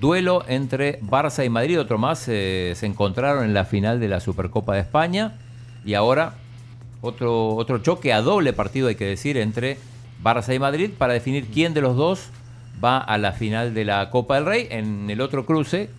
duelo 0.00 0.44
entre 0.48 1.00
Barça 1.00 1.44
y 1.44 1.48
Madrid, 1.48 1.80
otro 1.80 1.98
más, 1.98 2.24
eh, 2.28 2.72
se 2.76 2.86
encontraron 2.86 3.44
en 3.44 3.54
la 3.54 3.64
final 3.64 4.00
de 4.00 4.08
la 4.08 4.20
Supercopa 4.20 4.74
de 4.74 4.80
España 4.80 5.32
y 5.84 5.94
ahora 5.94 6.34
otro, 7.00 7.54
otro 7.56 7.78
choque 7.78 8.12
a 8.12 8.20
doble 8.22 8.52
partido, 8.52 8.88
hay 8.88 8.94
que 8.94 9.04
decir, 9.06 9.36
entre 9.36 9.78
Barça 10.22 10.54
y 10.54 10.58
Madrid 10.58 10.90
para 10.96 11.12
definir 11.12 11.46
quién 11.52 11.74
de 11.74 11.80
los 11.82 11.96
dos 11.96 12.28
va 12.82 12.98
a 12.98 13.18
la 13.18 13.32
final 13.32 13.74
de 13.74 13.84
la 13.84 14.10
Copa 14.10 14.36
del 14.36 14.46
Rey. 14.46 14.68
En 14.70 15.08
el 15.10 15.20
otro 15.20 15.44
cruce, 15.46 15.90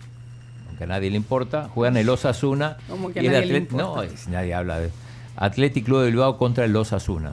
aunque 0.68 0.84
a 0.84 0.86
nadie 0.88 1.10
le 1.10 1.16
importa, 1.16 1.68
juegan 1.72 1.96
el 1.96 2.08
Osasuna 2.08 2.76
¿Cómo 2.88 3.12
que 3.12 3.22
y 3.22 3.26
el 3.26 3.32
nadie 3.32 3.46
le 3.46 3.68
Atlet- 3.68 3.70
No, 3.72 4.02
es- 4.02 4.28
nadie 4.28 4.52
habla 4.54 4.80
de 4.80 4.90
Athletic 5.36 5.84
Club 5.84 6.00
de 6.00 6.06
Bilbao 6.06 6.36
contra 6.38 6.64
el 6.64 6.74
Osasuna. 6.76 7.32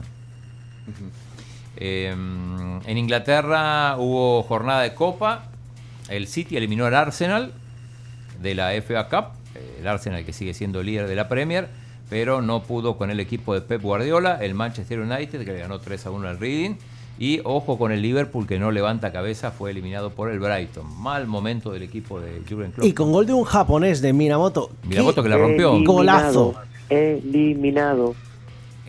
Eh, 1.76 2.10
en 2.86 2.98
Inglaterra 2.98 3.96
hubo 3.98 4.42
jornada 4.44 4.82
de 4.82 4.94
Copa. 4.94 5.46
El 6.08 6.26
City 6.26 6.56
eliminó 6.56 6.86
al 6.86 6.94
Arsenal 6.94 7.52
de 8.42 8.54
la 8.54 8.70
FA 8.82 9.08
Cup. 9.08 9.36
El 9.80 9.86
Arsenal 9.86 10.24
que 10.24 10.32
sigue 10.32 10.54
siendo 10.54 10.82
líder 10.82 11.08
de 11.08 11.14
la 11.14 11.28
Premier, 11.28 11.68
pero 12.10 12.42
no 12.42 12.62
pudo 12.62 12.96
con 12.96 13.10
el 13.10 13.20
equipo 13.20 13.54
de 13.54 13.60
Pep 13.60 13.82
Guardiola. 13.82 14.38
El 14.42 14.54
Manchester 14.54 15.00
United 15.00 15.44
que 15.44 15.52
le 15.52 15.58
ganó 15.60 15.78
3 15.80 16.06
a 16.06 16.10
1 16.10 16.28
al 16.28 16.38
Reading. 16.38 16.76
Y 17.16 17.40
ojo 17.44 17.78
con 17.78 17.92
el 17.92 18.02
Liverpool 18.02 18.46
que 18.46 18.58
no 18.58 18.72
levanta 18.72 19.12
cabeza, 19.12 19.52
fue 19.52 19.70
eliminado 19.70 20.10
por 20.10 20.30
el 20.30 20.40
Brighton. 20.40 20.84
Mal 21.00 21.28
momento 21.28 21.70
del 21.70 21.84
equipo 21.84 22.20
de 22.20 22.42
Jurgen 22.48 22.72
Klopp. 22.72 22.84
Y 22.84 22.92
con 22.92 23.12
gol 23.12 23.24
de 23.26 23.32
un 23.32 23.44
japonés 23.44 24.00
de 24.02 24.12
Minamoto. 24.12 24.70
Minamoto 24.82 25.22
¡Qué 25.22 25.28
que 25.28 25.28
la 25.28 25.38
rompió. 25.38 25.80
Golazo. 25.84 26.54
Eliminado. 26.90 28.16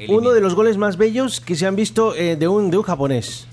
Uno 0.09 0.31
de 0.31 0.41
los 0.41 0.55
goles 0.55 0.77
más 0.77 0.97
bellos 0.97 1.39
que 1.39 1.55
se 1.55 1.67
han 1.67 1.75
visto 1.75 2.15
eh, 2.15 2.35
de, 2.35 2.47
un, 2.47 2.71
de 2.71 2.77
un 2.77 2.83
japonés. 2.83 3.47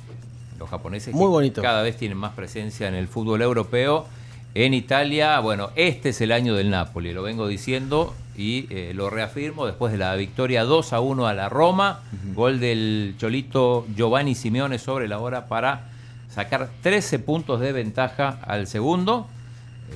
Los 0.62 0.70
japoneses 0.70 1.12
Muy 1.12 1.24
que 1.24 1.28
bonito. 1.28 1.62
cada 1.62 1.82
vez 1.82 1.96
tienen 1.96 2.16
más 2.16 2.34
presencia 2.34 2.86
en 2.86 2.94
el 2.94 3.08
fútbol 3.08 3.42
europeo. 3.42 4.06
En 4.54 4.74
Italia, 4.74 5.40
bueno, 5.40 5.70
este 5.74 6.10
es 6.10 6.20
el 6.20 6.30
año 6.30 6.54
del 6.54 6.70
Napoli, 6.70 7.12
lo 7.12 7.24
vengo 7.24 7.48
diciendo 7.48 8.14
y 8.36 8.68
eh, 8.70 8.92
lo 8.94 9.10
reafirmo 9.10 9.66
después 9.66 9.90
de 9.90 9.98
la 9.98 10.14
victoria 10.14 10.62
2 10.62 10.92
a 10.92 11.00
1 11.00 11.26
a 11.26 11.34
la 11.34 11.48
Roma, 11.48 12.02
gol 12.32 12.60
del 12.60 13.16
Cholito 13.18 13.86
Giovanni 13.96 14.36
Simeone 14.36 14.78
sobre 14.78 15.08
la 15.08 15.18
hora 15.18 15.48
para 15.48 15.88
sacar 16.30 16.70
13 16.80 17.18
puntos 17.18 17.58
de 17.58 17.72
ventaja 17.72 18.38
al 18.42 18.68
segundo. 18.68 19.26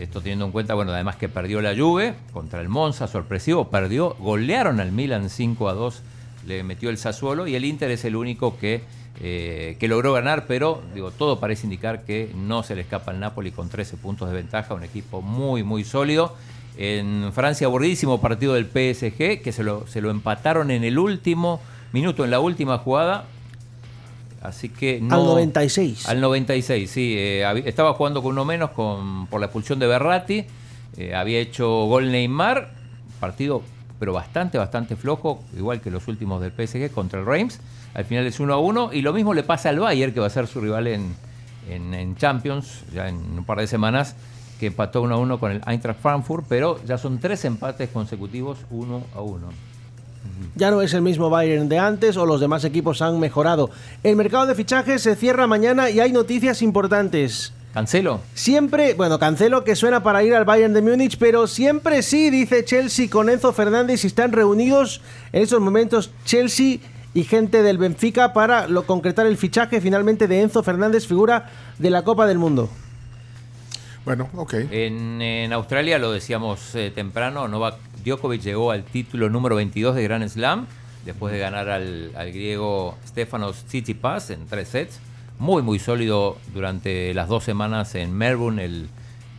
Esto 0.00 0.20
teniendo 0.20 0.46
en 0.46 0.50
cuenta, 0.50 0.74
bueno, 0.74 0.90
además 0.90 1.14
que 1.14 1.28
perdió 1.28 1.62
la 1.62 1.76
Juve 1.76 2.14
contra 2.32 2.60
el 2.60 2.68
Monza, 2.68 3.06
sorpresivo, 3.06 3.68
perdió, 3.68 4.16
golearon 4.18 4.80
al 4.80 4.90
Milan 4.90 5.30
5 5.30 5.68
a 5.68 5.74
2, 5.74 6.02
le 6.48 6.64
metió 6.64 6.90
el 6.90 6.98
Sassuolo 6.98 7.46
y 7.46 7.54
el 7.54 7.64
Inter 7.64 7.92
es 7.92 8.04
el 8.04 8.16
único 8.16 8.58
que, 8.58 8.82
eh, 9.22 9.76
que 9.80 9.88
logró 9.88 10.12
ganar, 10.12 10.46
pero 10.46 10.82
digo, 10.94 11.10
todo 11.10 11.40
parece 11.40 11.64
indicar 11.66 12.04
que 12.04 12.30
no 12.36 12.62
se 12.62 12.74
le 12.74 12.82
escapa 12.82 13.12
al 13.12 13.20
Napoli 13.20 13.50
con 13.50 13.68
13 13.68 13.96
puntos 13.96 14.28
de 14.28 14.34
ventaja, 14.34 14.74
un 14.74 14.84
equipo 14.84 15.22
muy, 15.22 15.62
muy 15.62 15.84
sólido. 15.84 16.34
En 16.76 17.32
Francia, 17.32 17.66
aburridísimo 17.66 18.20
partido 18.20 18.52
del 18.52 18.66
PSG, 18.66 19.40
que 19.42 19.52
se 19.52 19.64
lo, 19.64 19.86
se 19.86 20.02
lo 20.02 20.10
empataron 20.10 20.70
en 20.70 20.84
el 20.84 20.98
último 20.98 21.60
minuto, 21.92 22.24
en 22.24 22.30
la 22.30 22.40
última 22.40 22.78
jugada. 22.78 23.24
Así 24.42 24.68
que 24.68 25.00
no. 25.00 25.14
Al 25.14 25.24
96. 25.24 26.08
Al 26.08 26.20
96, 26.20 26.90
sí. 26.90 27.14
eh, 27.16 27.62
estaba 27.64 27.94
jugando 27.94 28.22
con 28.22 28.32
uno 28.32 28.44
menos 28.44 28.70
con, 28.70 29.26
por 29.28 29.40
la 29.40 29.46
expulsión 29.46 29.78
de 29.78 29.86
Berratti. 29.86 30.44
eh, 30.98 31.14
había 31.14 31.38
hecho 31.38 31.86
gol 31.86 32.12
Neymar. 32.12 32.70
Partido, 33.18 33.62
pero 33.98 34.12
bastante, 34.12 34.58
bastante 34.58 34.94
flojo, 34.94 35.42
igual 35.56 35.80
que 35.80 35.90
los 35.90 36.06
últimos 36.06 36.42
del 36.42 36.52
PSG 36.52 36.90
contra 36.92 37.20
el 37.20 37.24
Reims. 37.24 37.60
Al 37.96 38.04
final 38.04 38.26
es 38.26 38.38
1 38.38 38.52
a 38.52 38.58
1. 38.58 38.90
Y 38.92 39.00
lo 39.02 39.12
mismo 39.12 39.32
le 39.34 39.42
pasa 39.42 39.70
al 39.70 39.80
Bayern, 39.80 40.12
que 40.12 40.20
va 40.20 40.26
a 40.26 40.30
ser 40.30 40.46
su 40.46 40.60
rival 40.60 40.86
en, 40.86 41.14
en- 41.68 41.94
en 41.94 42.14
Champions, 42.16 42.82
ya 42.94 43.08
en 43.08 43.16
un 43.16 43.44
par 43.44 43.58
de 43.58 43.66
semanas, 43.66 44.14
que 44.60 44.66
empató 44.66 45.00
1 45.02 45.14
a 45.14 45.18
1 45.18 45.40
con 45.40 45.50
el 45.52 45.62
Eintracht 45.66 46.00
Frankfurt. 46.00 46.44
Pero 46.48 46.78
ya 46.86 46.98
son 46.98 47.18
tres 47.18 47.44
empates 47.46 47.88
consecutivos 47.90 48.58
1 48.70 49.02
a 49.14 49.20
1. 49.22 49.48
Ya 50.56 50.70
no 50.70 50.82
es 50.82 50.92
el 50.92 51.02
mismo 51.02 51.30
Bayern 51.30 51.68
de 51.68 51.78
antes 51.78 52.16
o 52.16 52.26
los 52.26 52.40
demás 52.40 52.64
equipos 52.64 53.00
han 53.00 53.18
mejorado. 53.18 53.70
El 54.02 54.16
mercado 54.16 54.46
de 54.46 54.54
fichajes 54.54 55.00
se 55.02 55.16
cierra 55.16 55.46
mañana 55.46 55.88
y 55.88 56.00
hay 56.00 56.12
noticias 56.12 56.62
importantes. 56.62 57.52
Cancelo. 57.72 58.20
Siempre, 58.34 58.94
bueno, 58.94 59.18
cancelo 59.18 59.62
que 59.62 59.76
suena 59.76 60.02
para 60.02 60.22
ir 60.24 60.34
al 60.34 60.44
Bayern 60.46 60.72
de 60.74 60.82
Múnich, 60.82 61.16
pero 61.18 61.46
siempre 61.46 62.02
sí, 62.02 62.30
dice 62.30 62.64
Chelsea 62.64 63.08
con 63.10 63.28
Enzo 63.28 63.52
Fernández 63.52 64.02
y 64.04 64.06
están 64.06 64.32
reunidos 64.32 65.00
en 65.32 65.42
estos 65.42 65.60
momentos 65.60 66.10
Chelsea 66.24 66.78
y 67.16 67.24
gente 67.24 67.62
del 67.62 67.78
Benfica 67.78 68.34
para 68.34 68.68
lo, 68.68 68.84
concretar 68.84 69.26
el 69.26 69.38
fichaje 69.38 69.80
finalmente 69.80 70.28
de 70.28 70.42
Enzo 70.42 70.62
Fernández, 70.62 71.06
figura 71.06 71.48
de 71.78 71.88
la 71.88 72.02
Copa 72.02 72.26
del 72.26 72.36
Mundo. 72.36 72.68
Bueno, 74.04 74.28
ok. 74.34 74.52
En, 74.70 75.22
en 75.22 75.50
Australia, 75.54 75.98
lo 75.98 76.12
decíamos 76.12 76.74
eh, 76.74 76.92
temprano, 76.94 77.48
Novak 77.48 77.76
Djokovic 78.04 78.42
llegó 78.42 78.70
al 78.70 78.84
título 78.84 79.30
número 79.30 79.56
22 79.56 79.96
de 79.96 80.02
Grand 80.02 80.28
Slam, 80.28 80.66
después 81.06 81.32
de 81.32 81.38
ganar 81.38 81.70
al, 81.70 82.12
al 82.14 82.32
griego 82.32 82.98
Stefanos 83.08 83.64
Tsitsipas 83.64 84.28
en 84.28 84.46
tres 84.46 84.68
sets. 84.68 85.00
Muy, 85.38 85.62
muy 85.62 85.78
sólido 85.78 86.36
durante 86.52 87.14
las 87.14 87.28
dos 87.28 87.44
semanas 87.44 87.94
en 87.94 88.12
Melbourne, 88.12 88.62
el, 88.62 88.88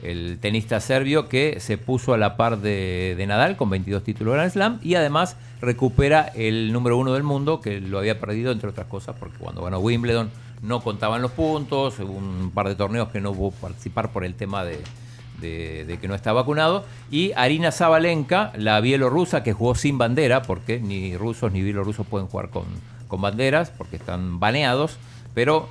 el 0.01 0.39
tenista 0.41 0.79
serbio 0.79 1.29
que 1.29 1.59
se 1.59 1.77
puso 1.77 2.15
a 2.15 2.17
la 2.17 2.37
par 2.37 2.57
de, 2.57 3.13
de 3.15 3.27
Nadal 3.27 3.55
con 3.55 3.69
22 3.69 4.03
títulos 4.03 4.33
de 4.33 4.37
Grand 4.37 4.51
Slam 4.51 4.79
y 4.81 4.95
además 4.95 5.37
recupera 5.61 6.31
el 6.35 6.71
número 6.71 6.97
uno 6.97 7.13
del 7.13 7.23
mundo 7.23 7.61
que 7.61 7.79
lo 7.81 7.99
había 7.99 8.19
perdido, 8.19 8.51
entre 8.51 8.69
otras 8.69 8.87
cosas, 8.87 9.15
porque 9.19 9.37
cuando 9.37 9.63
ganó 9.63 9.79
Wimbledon 9.79 10.29
no 10.61 10.81
contaban 10.81 11.21
los 11.21 11.31
puntos, 11.31 11.99
hubo 11.99 12.13
un 12.13 12.51
par 12.53 12.67
de 12.67 12.75
torneos 12.75 13.09
que 13.09 13.21
no 13.21 13.31
hubo 13.31 13.51
participar 13.51 14.11
por 14.11 14.23
el 14.23 14.33
tema 14.35 14.63
de, 14.63 14.79
de- 15.41 15.85
de 15.85 15.97
que 15.99 16.07
no 16.07 16.15
está 16.15 16.33
vacunado. 16.33 16.83
Y 17.11 17.31
Arina 17.35 17.71
Zabalenka, 17.71 18.51
la 18.55 18.79
bielorrusa 18.81 19.43
que 19.43 19.53
jugó 19.53 19.75
sin 19.75 19.97
bandera, 19.97 20.41
porque 20.41 20.79
ni 20.79 21.15
rusos 21.17 21.51
ni 21.51 21.61
bielorrusos 21.61 22.05
pueden 22.07 22.27
jugar 22.27 22.49
con, 22.49 22.65
con 23.07 23.21
banderas, 23.21 23.69
porque 23.69 23.97
están 23.97 24.39
baneados, 24.39 24.97
pero 25.33 25.69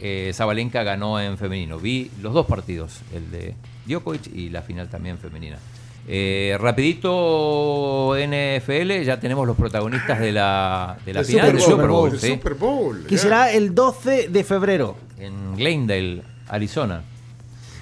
eh, 0.00 0.32
Zabalenka 0.34 0.82
ganó 0.82 1.20
en 1.20 1.38
femenino. 1.38 1.78
Vi 1.78 2.10
los 2.20 2.34
dos 2.34 2.46
partidos, 2.46 3.00
el 3.12 3.30
de 3.30 3.54
Djokovic 3.86 4.26
y 4.34 4.50
la 4.50 4.62
final 4.62 4.88
también 4.88 5.18
femenina. 5.18 5.58
Eh, 6.06 6.56
rapidito 6.60 8.14
NFL, 8.14 9.02
ya 9.04 9.18
tenemos 9.18 9.46
los 9.46 9.56
protagonistas 9.56 10.20
de 10.20 10.32
la, 10.32 10.96
de 11.06 11.14
la 11.14 11.20
El 11.20 11.26
final 11.26 11.46
del 11.52 11.60
Super 11.60 11.70
Super 11.76 11.88
Bowl. 11.88 12.00
Bowl. 12.10 12.12
El 12.12 12.20
sí. 12.20 12.28
Super 12.28 12.54
Bowl. 12.54 13.06
Que 13.06 13.18
será 13.18 13.50
el 13.50 13.74
12 13.74 14.28
de 14.28 14.44
febrero. 14.44 14.96
en 15.18 15.56
Glendale, 15.56 16.22
Arizona. 16.48 17.02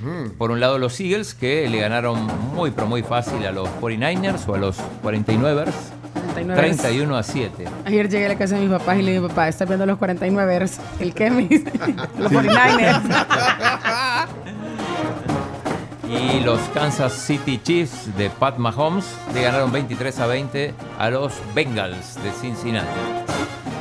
Mm. 0.02 0.30
Por 0.36 0.50
un 0.50 0.60
lado 0.60 0.78
los 0.78 0.98
Eagles, 1.00 1.34
que 1.34 1.68
le 1.68 1.78
ganaron 1.80 2.26
muy 2.54 2.70
pero 2.72 2.86
muy 2.86 3.02
fácil 3.02 3.44
a 3.46 3.52
los 3.52 3.68
49ers 3.80 4.48
o 4.48 4.54
a 4.54 4.58
los 4.58 4.76
49ers, 5.02 5.72
39. 6.34 6.60
31 6.60 7.16
a 7.16 7.22
7. 7.22 7.64
Ayer 7.84 8.08
llegué 8.08 8.26
a 8.26 8.28
la 8.30 8.38
casa 8.38 8.56
de 8.56 8.62
mis 8.62 8.70
papás 8.70 8.98
y 8.98 9.02
le 9.02 9.12
dije, 9.12 9.28
papá, 9.28 9.48
¿estás 9.48 9.68
viendo 9.68 9.86
los 9.86 9.98
49ers? 9.98 10.78
¿El 10.98 11.14
qué? 11.14 11.30
Los 12.18 12.32
49ers. 12.32 13.02
Y 16.12 16.40
los 16.40 16.60
Kansas 16.74 17.12
City 17.14 17.58
Chiefs 17.62 18.14
de 18.18 18.28
Pat 18.28 18.58
Mahomes 18.58 19.06
le 19.32 19.42
ganaron 19.42 19.72
23 19.72 20.20
a 20.20 20.26
20 20.26 20.74
a 20.98 21.10
los 21.10 21.32
Bengals 21.54 22.22
de 22.22 22.30
Cincinnati. 22.32 22.86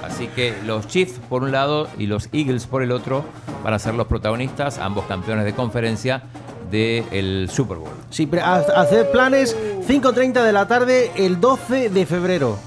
Así 0.02 0.28
que 0.28 0.56
los 0.66 0.88
Chiefs 0.88 1.20
por 1.30 1.44
un 1.44 1.52
lado 1.52 1.88
y 1.98 2.06
los 2.08 2.30
Eagles 2.32 2.68
por 2.68 2.84
el 2.84 2.92
otro 2.94 3.26
van 3.64 3.74
a 3.74 3.80
ser 3.80 3.96
los 3.96 4.08
protagonistas, 4.08 4.78
ambos 4.78 5.06
campeones 5.06 5.44
de 5.44 5.54
conferencia 5.54 6.24
del 6.70 7.50
Super 7.52 7.78
Bowl. 7.78 7.90
Sí, 8.10 8.30
hacer 8.42 9.12
planes 9.12 9.58
5.30 9.88 10.42
de 10.44 10.54
la 10.54 10.68
tarde 10.68 11.12
el 11.18 11.42
12 11.42 11.90
de 11.90 12.06
febrero. 12.06 12.58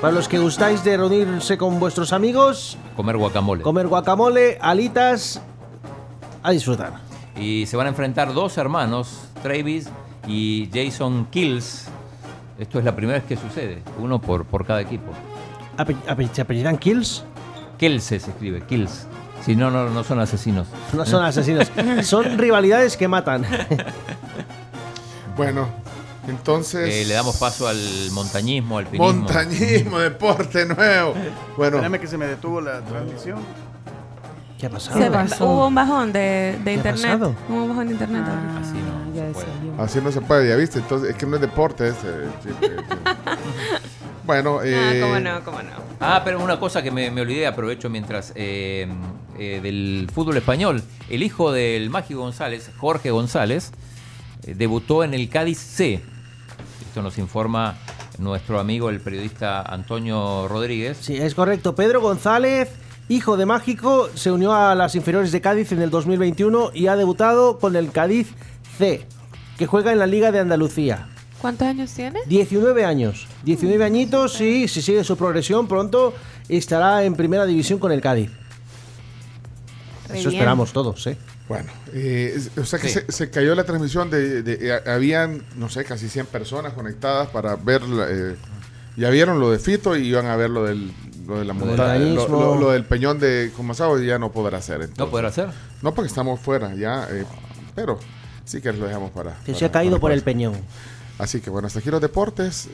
Para 0.00 0.12
los 0.12 0.28
que 0.28 0.38
gustáis 0.38 0.84
de 0.84 0.96
reunirse 0.96 1.58
con 1.58 1.80
vuestros 1.80 2.12
amigos, 2.12 2.78
Comer 2.94 3.16
guacamole. 3.16 3.62
comer 3.62 3.88
guacamole, 3.88 4.58
alitas, 4.60 5.40
a 6.42 6.50
disfrutar. 6.52 7.03
Y 7.36 7.66
se 7.66 7.76
van 7.76 7.86
a 7.86 7.90
enfrentar 7.90 8.32
dos 8.32 8.56
hermanos, 8.58 9.28
Travis 9.42 9.88
y 10.26 10.70
Jason 10.72 11.26
Kills. 11.30 11.86
Esto 12.58 12.78
es 12.78 12.84
la 12.84 12.94
primera 12.94 13.18
vez 13.18 13.26
que 13.26 13.36
sucede, 13.36 13.82
uno 13.98 14.20
por, 14.20 14.44
por 14.44 14.64
cada 14.64 14.80
equipo. 14.80 15.12
¿Se 16.32 16.40
apellidan 16.40 16.78
Kills? 16.78 17.24
Kills 17.78 18.04
se 18.04 18.16
escribe, 18.16 18.62
Kills. 18.62 19.06
Si 19.44 19.56
no, 19.56 19.70
no, 19.70 19.90
no 19.90 20.04
son 20.04 20.20
asesinos. 20.20 20.68
No 20.92 21.04
son 21.04 21.24
asesinos, 21.24 21.70
son 22.02 22.38
rivalidades 22.38 22.96
que 22.96 23.08
matan. 23.08 23.44
Bueno, 25.36 25.68
entonces. 26.28 26.94
Eh, 26.94 27.04
le 27.06 27.14
damos 27.14 27.36
paso 27.36 27.68
al 27.68 27.76
montañismo, 28.12 28.78
al 28.78 28.86
alpinismo. 28.86 29.12
Montañismo, 29.12 29.98
deporte 29.98 30.64
nuevo. 30.64 31.14
Bueno, 31.56 31.76
Espérame 31.76 32.00
que 32.00 32.06
se 32.06 32.16
me 32.16 32.26
detuvo 32.26 32.60
la 32.60 32.80
transmisión. 32.82 33.40
¿Qué 34.68 35.04
ha 35.04 35.10
pasado? 35.12 35.36
Se 35.36 35.42
hubo 35.44 35.66
un 35.68 35.74
bajón 35.74 36.12
de, 36.12 36.58
de 36.64 36.70
ha 36.70 36.74
internet. 36.74 37.02
pasado? 37.12 37.34
Hubo 37.48 37.62
un 37.62 37.68
bajón 37.68 37.86
de 37.88 37.92
internet. 37.92 38.22
Ah, 38.26 38.58
Así 38.60 38.72
no. 38.74 39.82
Así 39.82 40.00
no 40.00 40.12
se 40.12 40.20
puede, 40.20 40.48
ya 40.48 40.56
viste. 40.56 40.78
Entonces, 40.78 41.10
es 41.10 41.16
que 41.16 41.26
no 41.26 41.36
es 41.36 41.40
deporte. 41.42 41.88
es, 41.88 41.94
eh, 42.04 42.28
sí, 42.42 42.50
bueno, 44.26 44.62
eh, 44.62 44.76
Ah, 44.76 45.06
cómo 45.06 45.20
no, 45.20 45.44
cómo 45.44 45.62
no. 45.62 45.70
Ah, 46.00 46.22
pero 46.24 46.42
una 46.42 46.58
cosa 46.58 46.82
que 46.82 46.90
me, 46.90 47.10
me 47.10 47.20
olvidé, 47.20 47.46
aprovecho 47.46 47.88
mientras 47.90 48.32
eh, 48.34 48.88
eh, 49.38 49.60
del 49.62 50.08
fútbol 50.12 50.36
español. 50.36 50.82
El 51.08 51.22
hijo 51.22 51.52
del 51.52 51.90
Mágico 51.90 52.20
González, 52.20 52.70
Jorge 52.78 53.10
González, 53.10 53.72
eh, 54.44 54.54
debutó 54.54 55.04
en 55.04 55.14
el 55.14 55.28
Cádiz 55.28 55.58
C. 55.58 56.00
Esto 56.86 57.02
nos 57.02 57.18
informa 57.18 57.76
nuestro 58.18 58.60
amigo, 58.60 58.90
el 58.90 59.00
periodista 59.00 59.62
Antonio 59.62 60.46
Rodríguez. 60.48 60.98
Sí, 61.00 61.16
es 61.16 61.34
correcto. 61.34 61.74
Pedro 61.74 62.00
González, 62.00 62.70
hijo 63.08 63.36
de 63.36 63.46
Mágico, 63.46 64.08
se 64.14 64.30
unió 64.30 64.52
a 64.54 64.74
las 64.74 64.94
inferiores 64.94 65.32
de 65.32 65.40
Cádiz 65.40 65.72
en 65.72 65.82
el 65.82 65.90
2021 65.90 66.70
y 66.74 66.86
ha 66.86 66.96
debutado 66.96 67.58
con 67.58 67.76
el 67.76 67.90
Cádiz 67.92 68.28
C, 68.78 69.06
que 69.58 69.66
juega 69.66 69.92
en 69.92 69.98
la 69.98 70.06
Liga 70.06 70.32
de 70.32 70.40
Andalucía. 70.40 71.08
¿Cuántos 71.40 71.68
años 71.68 71.92
tiene? 71.92 72.20
19 72.26 72.84
años. 72.86 73.26
19 73.44 73.84
añitos 73.84 74.40
y 74.40 74.66
si 74.68 74.80
sigue 74.80 75.04
su 75.04 75.16
progresión 75.16 75.68
pronto 75.68 76.14
estará 76.48 77.04
en 77.04 77.14
primera 77.14 77.44
división 77.44 77.78
con 77.78 77.92
el 77.92 78.00
Cádiz. 78.00 78.30
Eso 80.04 80.14
bien. 80.30 80.32
esperamos 80.34 80.72
todos, 80.72 81.06
¿eh? 81.06 81.16
Bueno, 81.48 81.70
eh, 81.92 82.38
o 82.58 82.64
sea 82.64 82.78
que 82.78 82.88
Sí. 82.88 83.00
se, 83.06 83.12
se 83.12 83.30
cayó 83.30 83.54
la 83.54 83.64
transmisión 83.64 84.08
de, 84.10 84.42
de- 84.42 84.58
eh, 84.70 84.80
habían, 84.90 85.42
no 85.56 85.68
sé, 85.68 85.84
casi 85.84 86.08
100 86.08 86.26
personas 86.26 86.72
conectadas 86.72 87.28
para 87.28 87.56
ver, 87.56 87.82
eh, 88.08 88.36
ya 88.96 89.10
vieron 89.10 89.40
lo 89.40 89.50
de 89.50 89.58
Fito 89.58 89.94
y 89.96 90.06
iban 90.08 90.24
a 90.26 90.36
ver 90.36 90.48
lo 90.50 90.64
del, 90.64 90.90
lo 91.26 91.38
de 91.38 91.44
la 91.44 91.52
montaña, 91.54 91.98
lo, 91.98 92.22
organismo. 92.22 92.40
lo- 92.40 92.60
lo 92.60 92.70
del 92.72 92.84
peñón 92.84 93.18
de 93.18 93.50
Comasado 93.56 94.00
y 94.02 94.06
ya 94.06 94.18
no 94.18 94.30
podrá 94.32 94.58
hacer. 94.58 94.88
¿No 94.98 95.08
podrá 95.10 95.28
hacer? 95.28 95.48
No, 95.82 95.94
porque 95.94 96.08
estamos 96.08 96.40
fuera 96.40 96.74
ya, 96.74 97.06
eh, 97.10 97.24
pero 97.74 97.98
sí 98.44 98.60
que 98.60 98.72
lo 98.72 98.86
dejamos 98.86 99.10
para... 99.10 99.32
Que 99.44 99.46
para- 99.52 99.58
se 99.58 99.64
ha 99.64 99.72
caído 99.72 99.98
por 100.00 100.12
el 100.12 100.22
peñón. 100.22 100.54
Así 101.18 101.40
que 101.40 101.48
bueno, 101.50 101.66
hasta 101.68 101.78
aquí 101.78 101.90
los 101.90 102.00
deportes. 102.00 102.68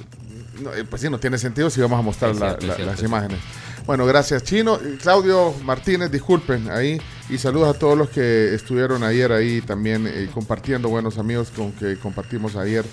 No, 0.62 0.72
eh, 0.74 0.84
pues 0.84 1.02
sí, 1.02 1.08
no 1.10 1.18
tiene 1.20 1.36
sentido 1.38 1.68
si 1.70 1.80
vamos 1.80 1.98
a 1.98 2.02
mostrar 2.02 2.34
la- 2.36 2.56
la- 2.60 2.78
las 2.78 2.98
es 2.98 3.04
imágenes. 3.04 3.38
Bueno, 3.86 4.04
gracias 4.06 4.42
Chino. 4.44 4.76
Eh, 4.76 4.98
Claudio 5.00 5.52
Martínez, 5.64 6.10
disculpen 6.10 6.70
ahí. 6.70 7.00
Y 7.28 7.38
saludos 7.38 7.74
a 7.74 7.78
todos 7.78 7.96
los 7.96 8.08
que 8.10 8.54
estuvieron 8.54 9.02
ayer 9.04 9.30
ahí 9.32 9.60
también 9.60 10.06
eh, 10.06 10.28
compartiendo, 10.32 10.88
buenos 10.88 11.18
amigos 11.18 11.50
con 11.54 11.72
que 11.72 11.96
compartimos 11.98 12.56
ayer 12.56 12.84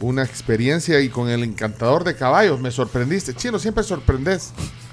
una 0.00 0.22
experiencia 0.22 1.00
y 1.00 1.08
con 1.10 1.28
el 1.28 1.42
encantador 1.42 2.04
de 2.04 2.14
caballos. 2.14 2.58
Me 2.60 2.70
sorprendiste. 2.70 3.34
Chino, 3.34 3.58
siempre 3.58 3.82
sorprendes. 3.84 4.52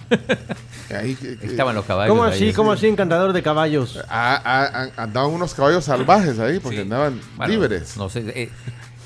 Ahí, 0.95 1.17
Estaban 1.41 1.75
los 1.75 1.83
caballos. 1.85 2.09
¿Cómo 2.11 2.23
ahí. 2.23 2.33
así? 2.33 2.53
¿Cómo 2.53 2.71
así, 2.71 2.87
encantador 2.87 3.33
de 3.33 3.43
caballos? 3.43 3.99
Ah, 4.09 4.41
ah, 4.45 4.69
ah, 4.95 5.03
andaban 5.03 5.31
unos 5.31 5.53
caballos 5.53 5.83
salvajes 5.83 6.39
ahí 6.39 6.59
porque 6.59 6.77
Sí. 6.77 6.81
andaban 6.83 7.19
Bueno, 7.35 7.51
libres. 7.51 7.97
No 7.97 8.07
sé, 8.09 8.23
eh, 8.33 8.49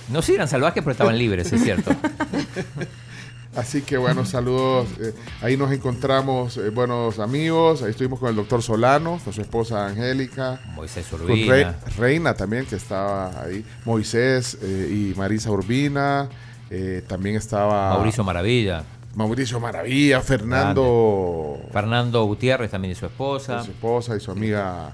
no 0.09 0.21
sí 0.21 0.35
eran 0.35 0.47
salvajes, 0.47 0.83
pero 0.83 0.91
estaban 0.91 1.17
libres, 1.17 1.51
es 1.51 1.63
cierto. 1.63 1.91
Así 3.55 3.81
que 3.81 3.97
bueno, 3.97 4.25
saludos. 4.25 4.87
eh, 5.01 5.13
ahí 5.41 5.57
nos 5.57 5.71
encontramos 5.73 6.55
eh, 6.57 6.69
buenos 6.69 7.19
amigos. 7.19 7.81
Ahí 7.83 7.89
estuvimos 7.91 8.19
con 8.19 8.29
el 8.29 8.35
doctor 8.35 8.61
Solano, 8.61 9.19
con 9.23 9.33
su 9.33 9.41
esposa 9.41 9.87
Angélica. 9.87 10.61
Moisés 10.73 11.07
Con 11.07 11.21
Urbina. 11.21 11.51
Re- 11.53 11.75
Reina 11.97 12.33
también, 12.33 12.65
que 12.65 12.75
estaba 12.77 13.41
ahí. 13.43 13.65
Moisés 13.83 14.57
eh, 14.61 14.87
y 15.13 15.17
Marisa 15.19 15.51
Urbina. 15.51 16.29
eh, 16.69 17.03
también 17.07 17.35
estaba 17.35 17.89
Mauricio 17.95 18.23
Maravilla. 18.23 18.83
Mauricio 19.15 19.59
Maravilla, 19.59 20.21
Fernando, 20.21 21.59
Fernando 21.71 22.23
Gutiérrez 22.25 22.71
también 22.71 22.93
y 22.93 22.95
su 22.95 23.05
esposa. 23.05 23.63
su 23.63 23.71
esposa 23.71 24.15
y 24.15 24.19
su 24.19 24.31
amiga. 24.31 24.91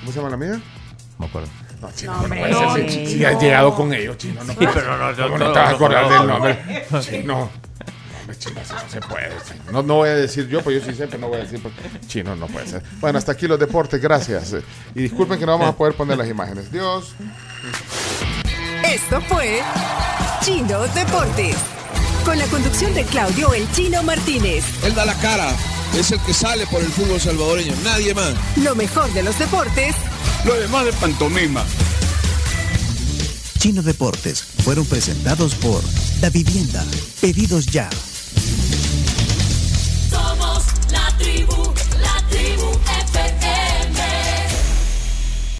¿Cómo 0.00 0.12
se 0.12 0.18
llama 0.18 0.30
la 0.30 0.34
amiga? 0.36 0.54
No 0.56 0.62
me 1.18 1.26
acuerdo. 1.26 1.48
No, 1.82 1.90
chino, 1.92 2.12
No, 2.22 2.28
puede 2.28 2.42
ser, 2.44 2.50
no, 2.52 2.74
si- 2.76 2.82
no. 3.02 3.08
si 3.10 3.24
has 3.26 3.42
llegado 3.42 3.74
con 3.74 3.92
ellos, 3.92 4.16
chino. 4.16 4.42
No, 4.42 4.52
Sí, 4.52 4.56
puede 4.56 4.72
pero 4.72 4.80
ser. 4.86 4.98
no, 4.98 5.10
no, 5.12 5.16
¿Cómo 5.16 5.38
no, 5.38 5.44
no 5.46 5.52
te 5.52 5.58
vas 5.58 5.68
a 5.68 5.70
no, 5.70 5.76
acordar 5.76 6.02
no, 6.04 6.08
del 6.10 6.18
no. 6.26 6.32
nombre? 6.32 6.84
Chino. 7.02 7.26
No, 7.34 7.50
hombre, 8.20 8.38
chino, 8.38 8.60
así 8.62 8.72
no 8.72 8.88
se 8.90 9.00
puede. 9.02 9.28
No, 9.70 9.82
no 9.82 9.94
voy 9.96 10.08
a 10.08 10.14
decir 10.14 10.48
yo, 10.48 10.62
pues 10.62 10.80
yo 10.82 10.90
sí 10.90 10.96
sé, 10.96 11.06
pero 11.06 11.18
no 11.18 11.28
voy 11.28 11.38
a 11.38 11.42
decir. 11.42 11.60
porque- 11.62 12.06
Chino, 12.06 12.34
no 12.36 12.46
puede 12.46 12.66
ser. 12.66 12.82
Bueno, 13.00 13.18
hasta 13.18 13.32
aquí 13.32 13.46
los 13.46 13.58
deportes, 13.58 14.00
gracias. 14.00 14.54
Y 14.94 15.02
disculpen 15.02 15.38
que 15.38 15.44
no 15.44 15.52
vamos 15.52 15.68
a 15.68 15.76
poder 15.76 15.94
poner 15.94 16.16
las 16.16 16.28
imágenes. 16.28 16.72
Dios. 16.72 17.14
Esto 18.82 19.20
fue 19.22 19.60
Chino 20.42 20.80
Deportes. 20.94 21.56
Con 22.24 22.38
la 22.38 22.46
conducción 22.46 22.94
de 22.94 23.04
Claudio 23.04 23.52
El 23.52 23.70
Chino 23.72 24.02
Martínez. 24.02 24.64
Él 24.82 24.94
da 24.94 25.04
la 25.04 25.14
cara, 25.18 25.54
es 25.98 26.10
el 26.10 26.20
que 26.20 26.32
sale 26.32 26.66
por 26.66 26.80
el 26.80 26.90
fútbol 26.90 27.20
salvadoreño, 27.20 27.74
nadie 27.84 28.14
más. 28.14 28.34
Lo 28.56 28.74
mejor 28.74 29.12
de 29.12 29.22
los 29.22 29.38
deportes 29.38 29.94
Lo 30.44 30.54
demás 30.54 30.86
de 30.86 30.92
pantomima. 30.94 31.64
Chino 33.58 33.82
Deportes 33.82 34.42
fueron 34.42 34.84
presentados 34.86 35.54
por 35.54 35.82
Da 36.20 36.30
Vivienda. 36.30 36.84
Pedidos 37.20 37.66
ya. 37.66 37.88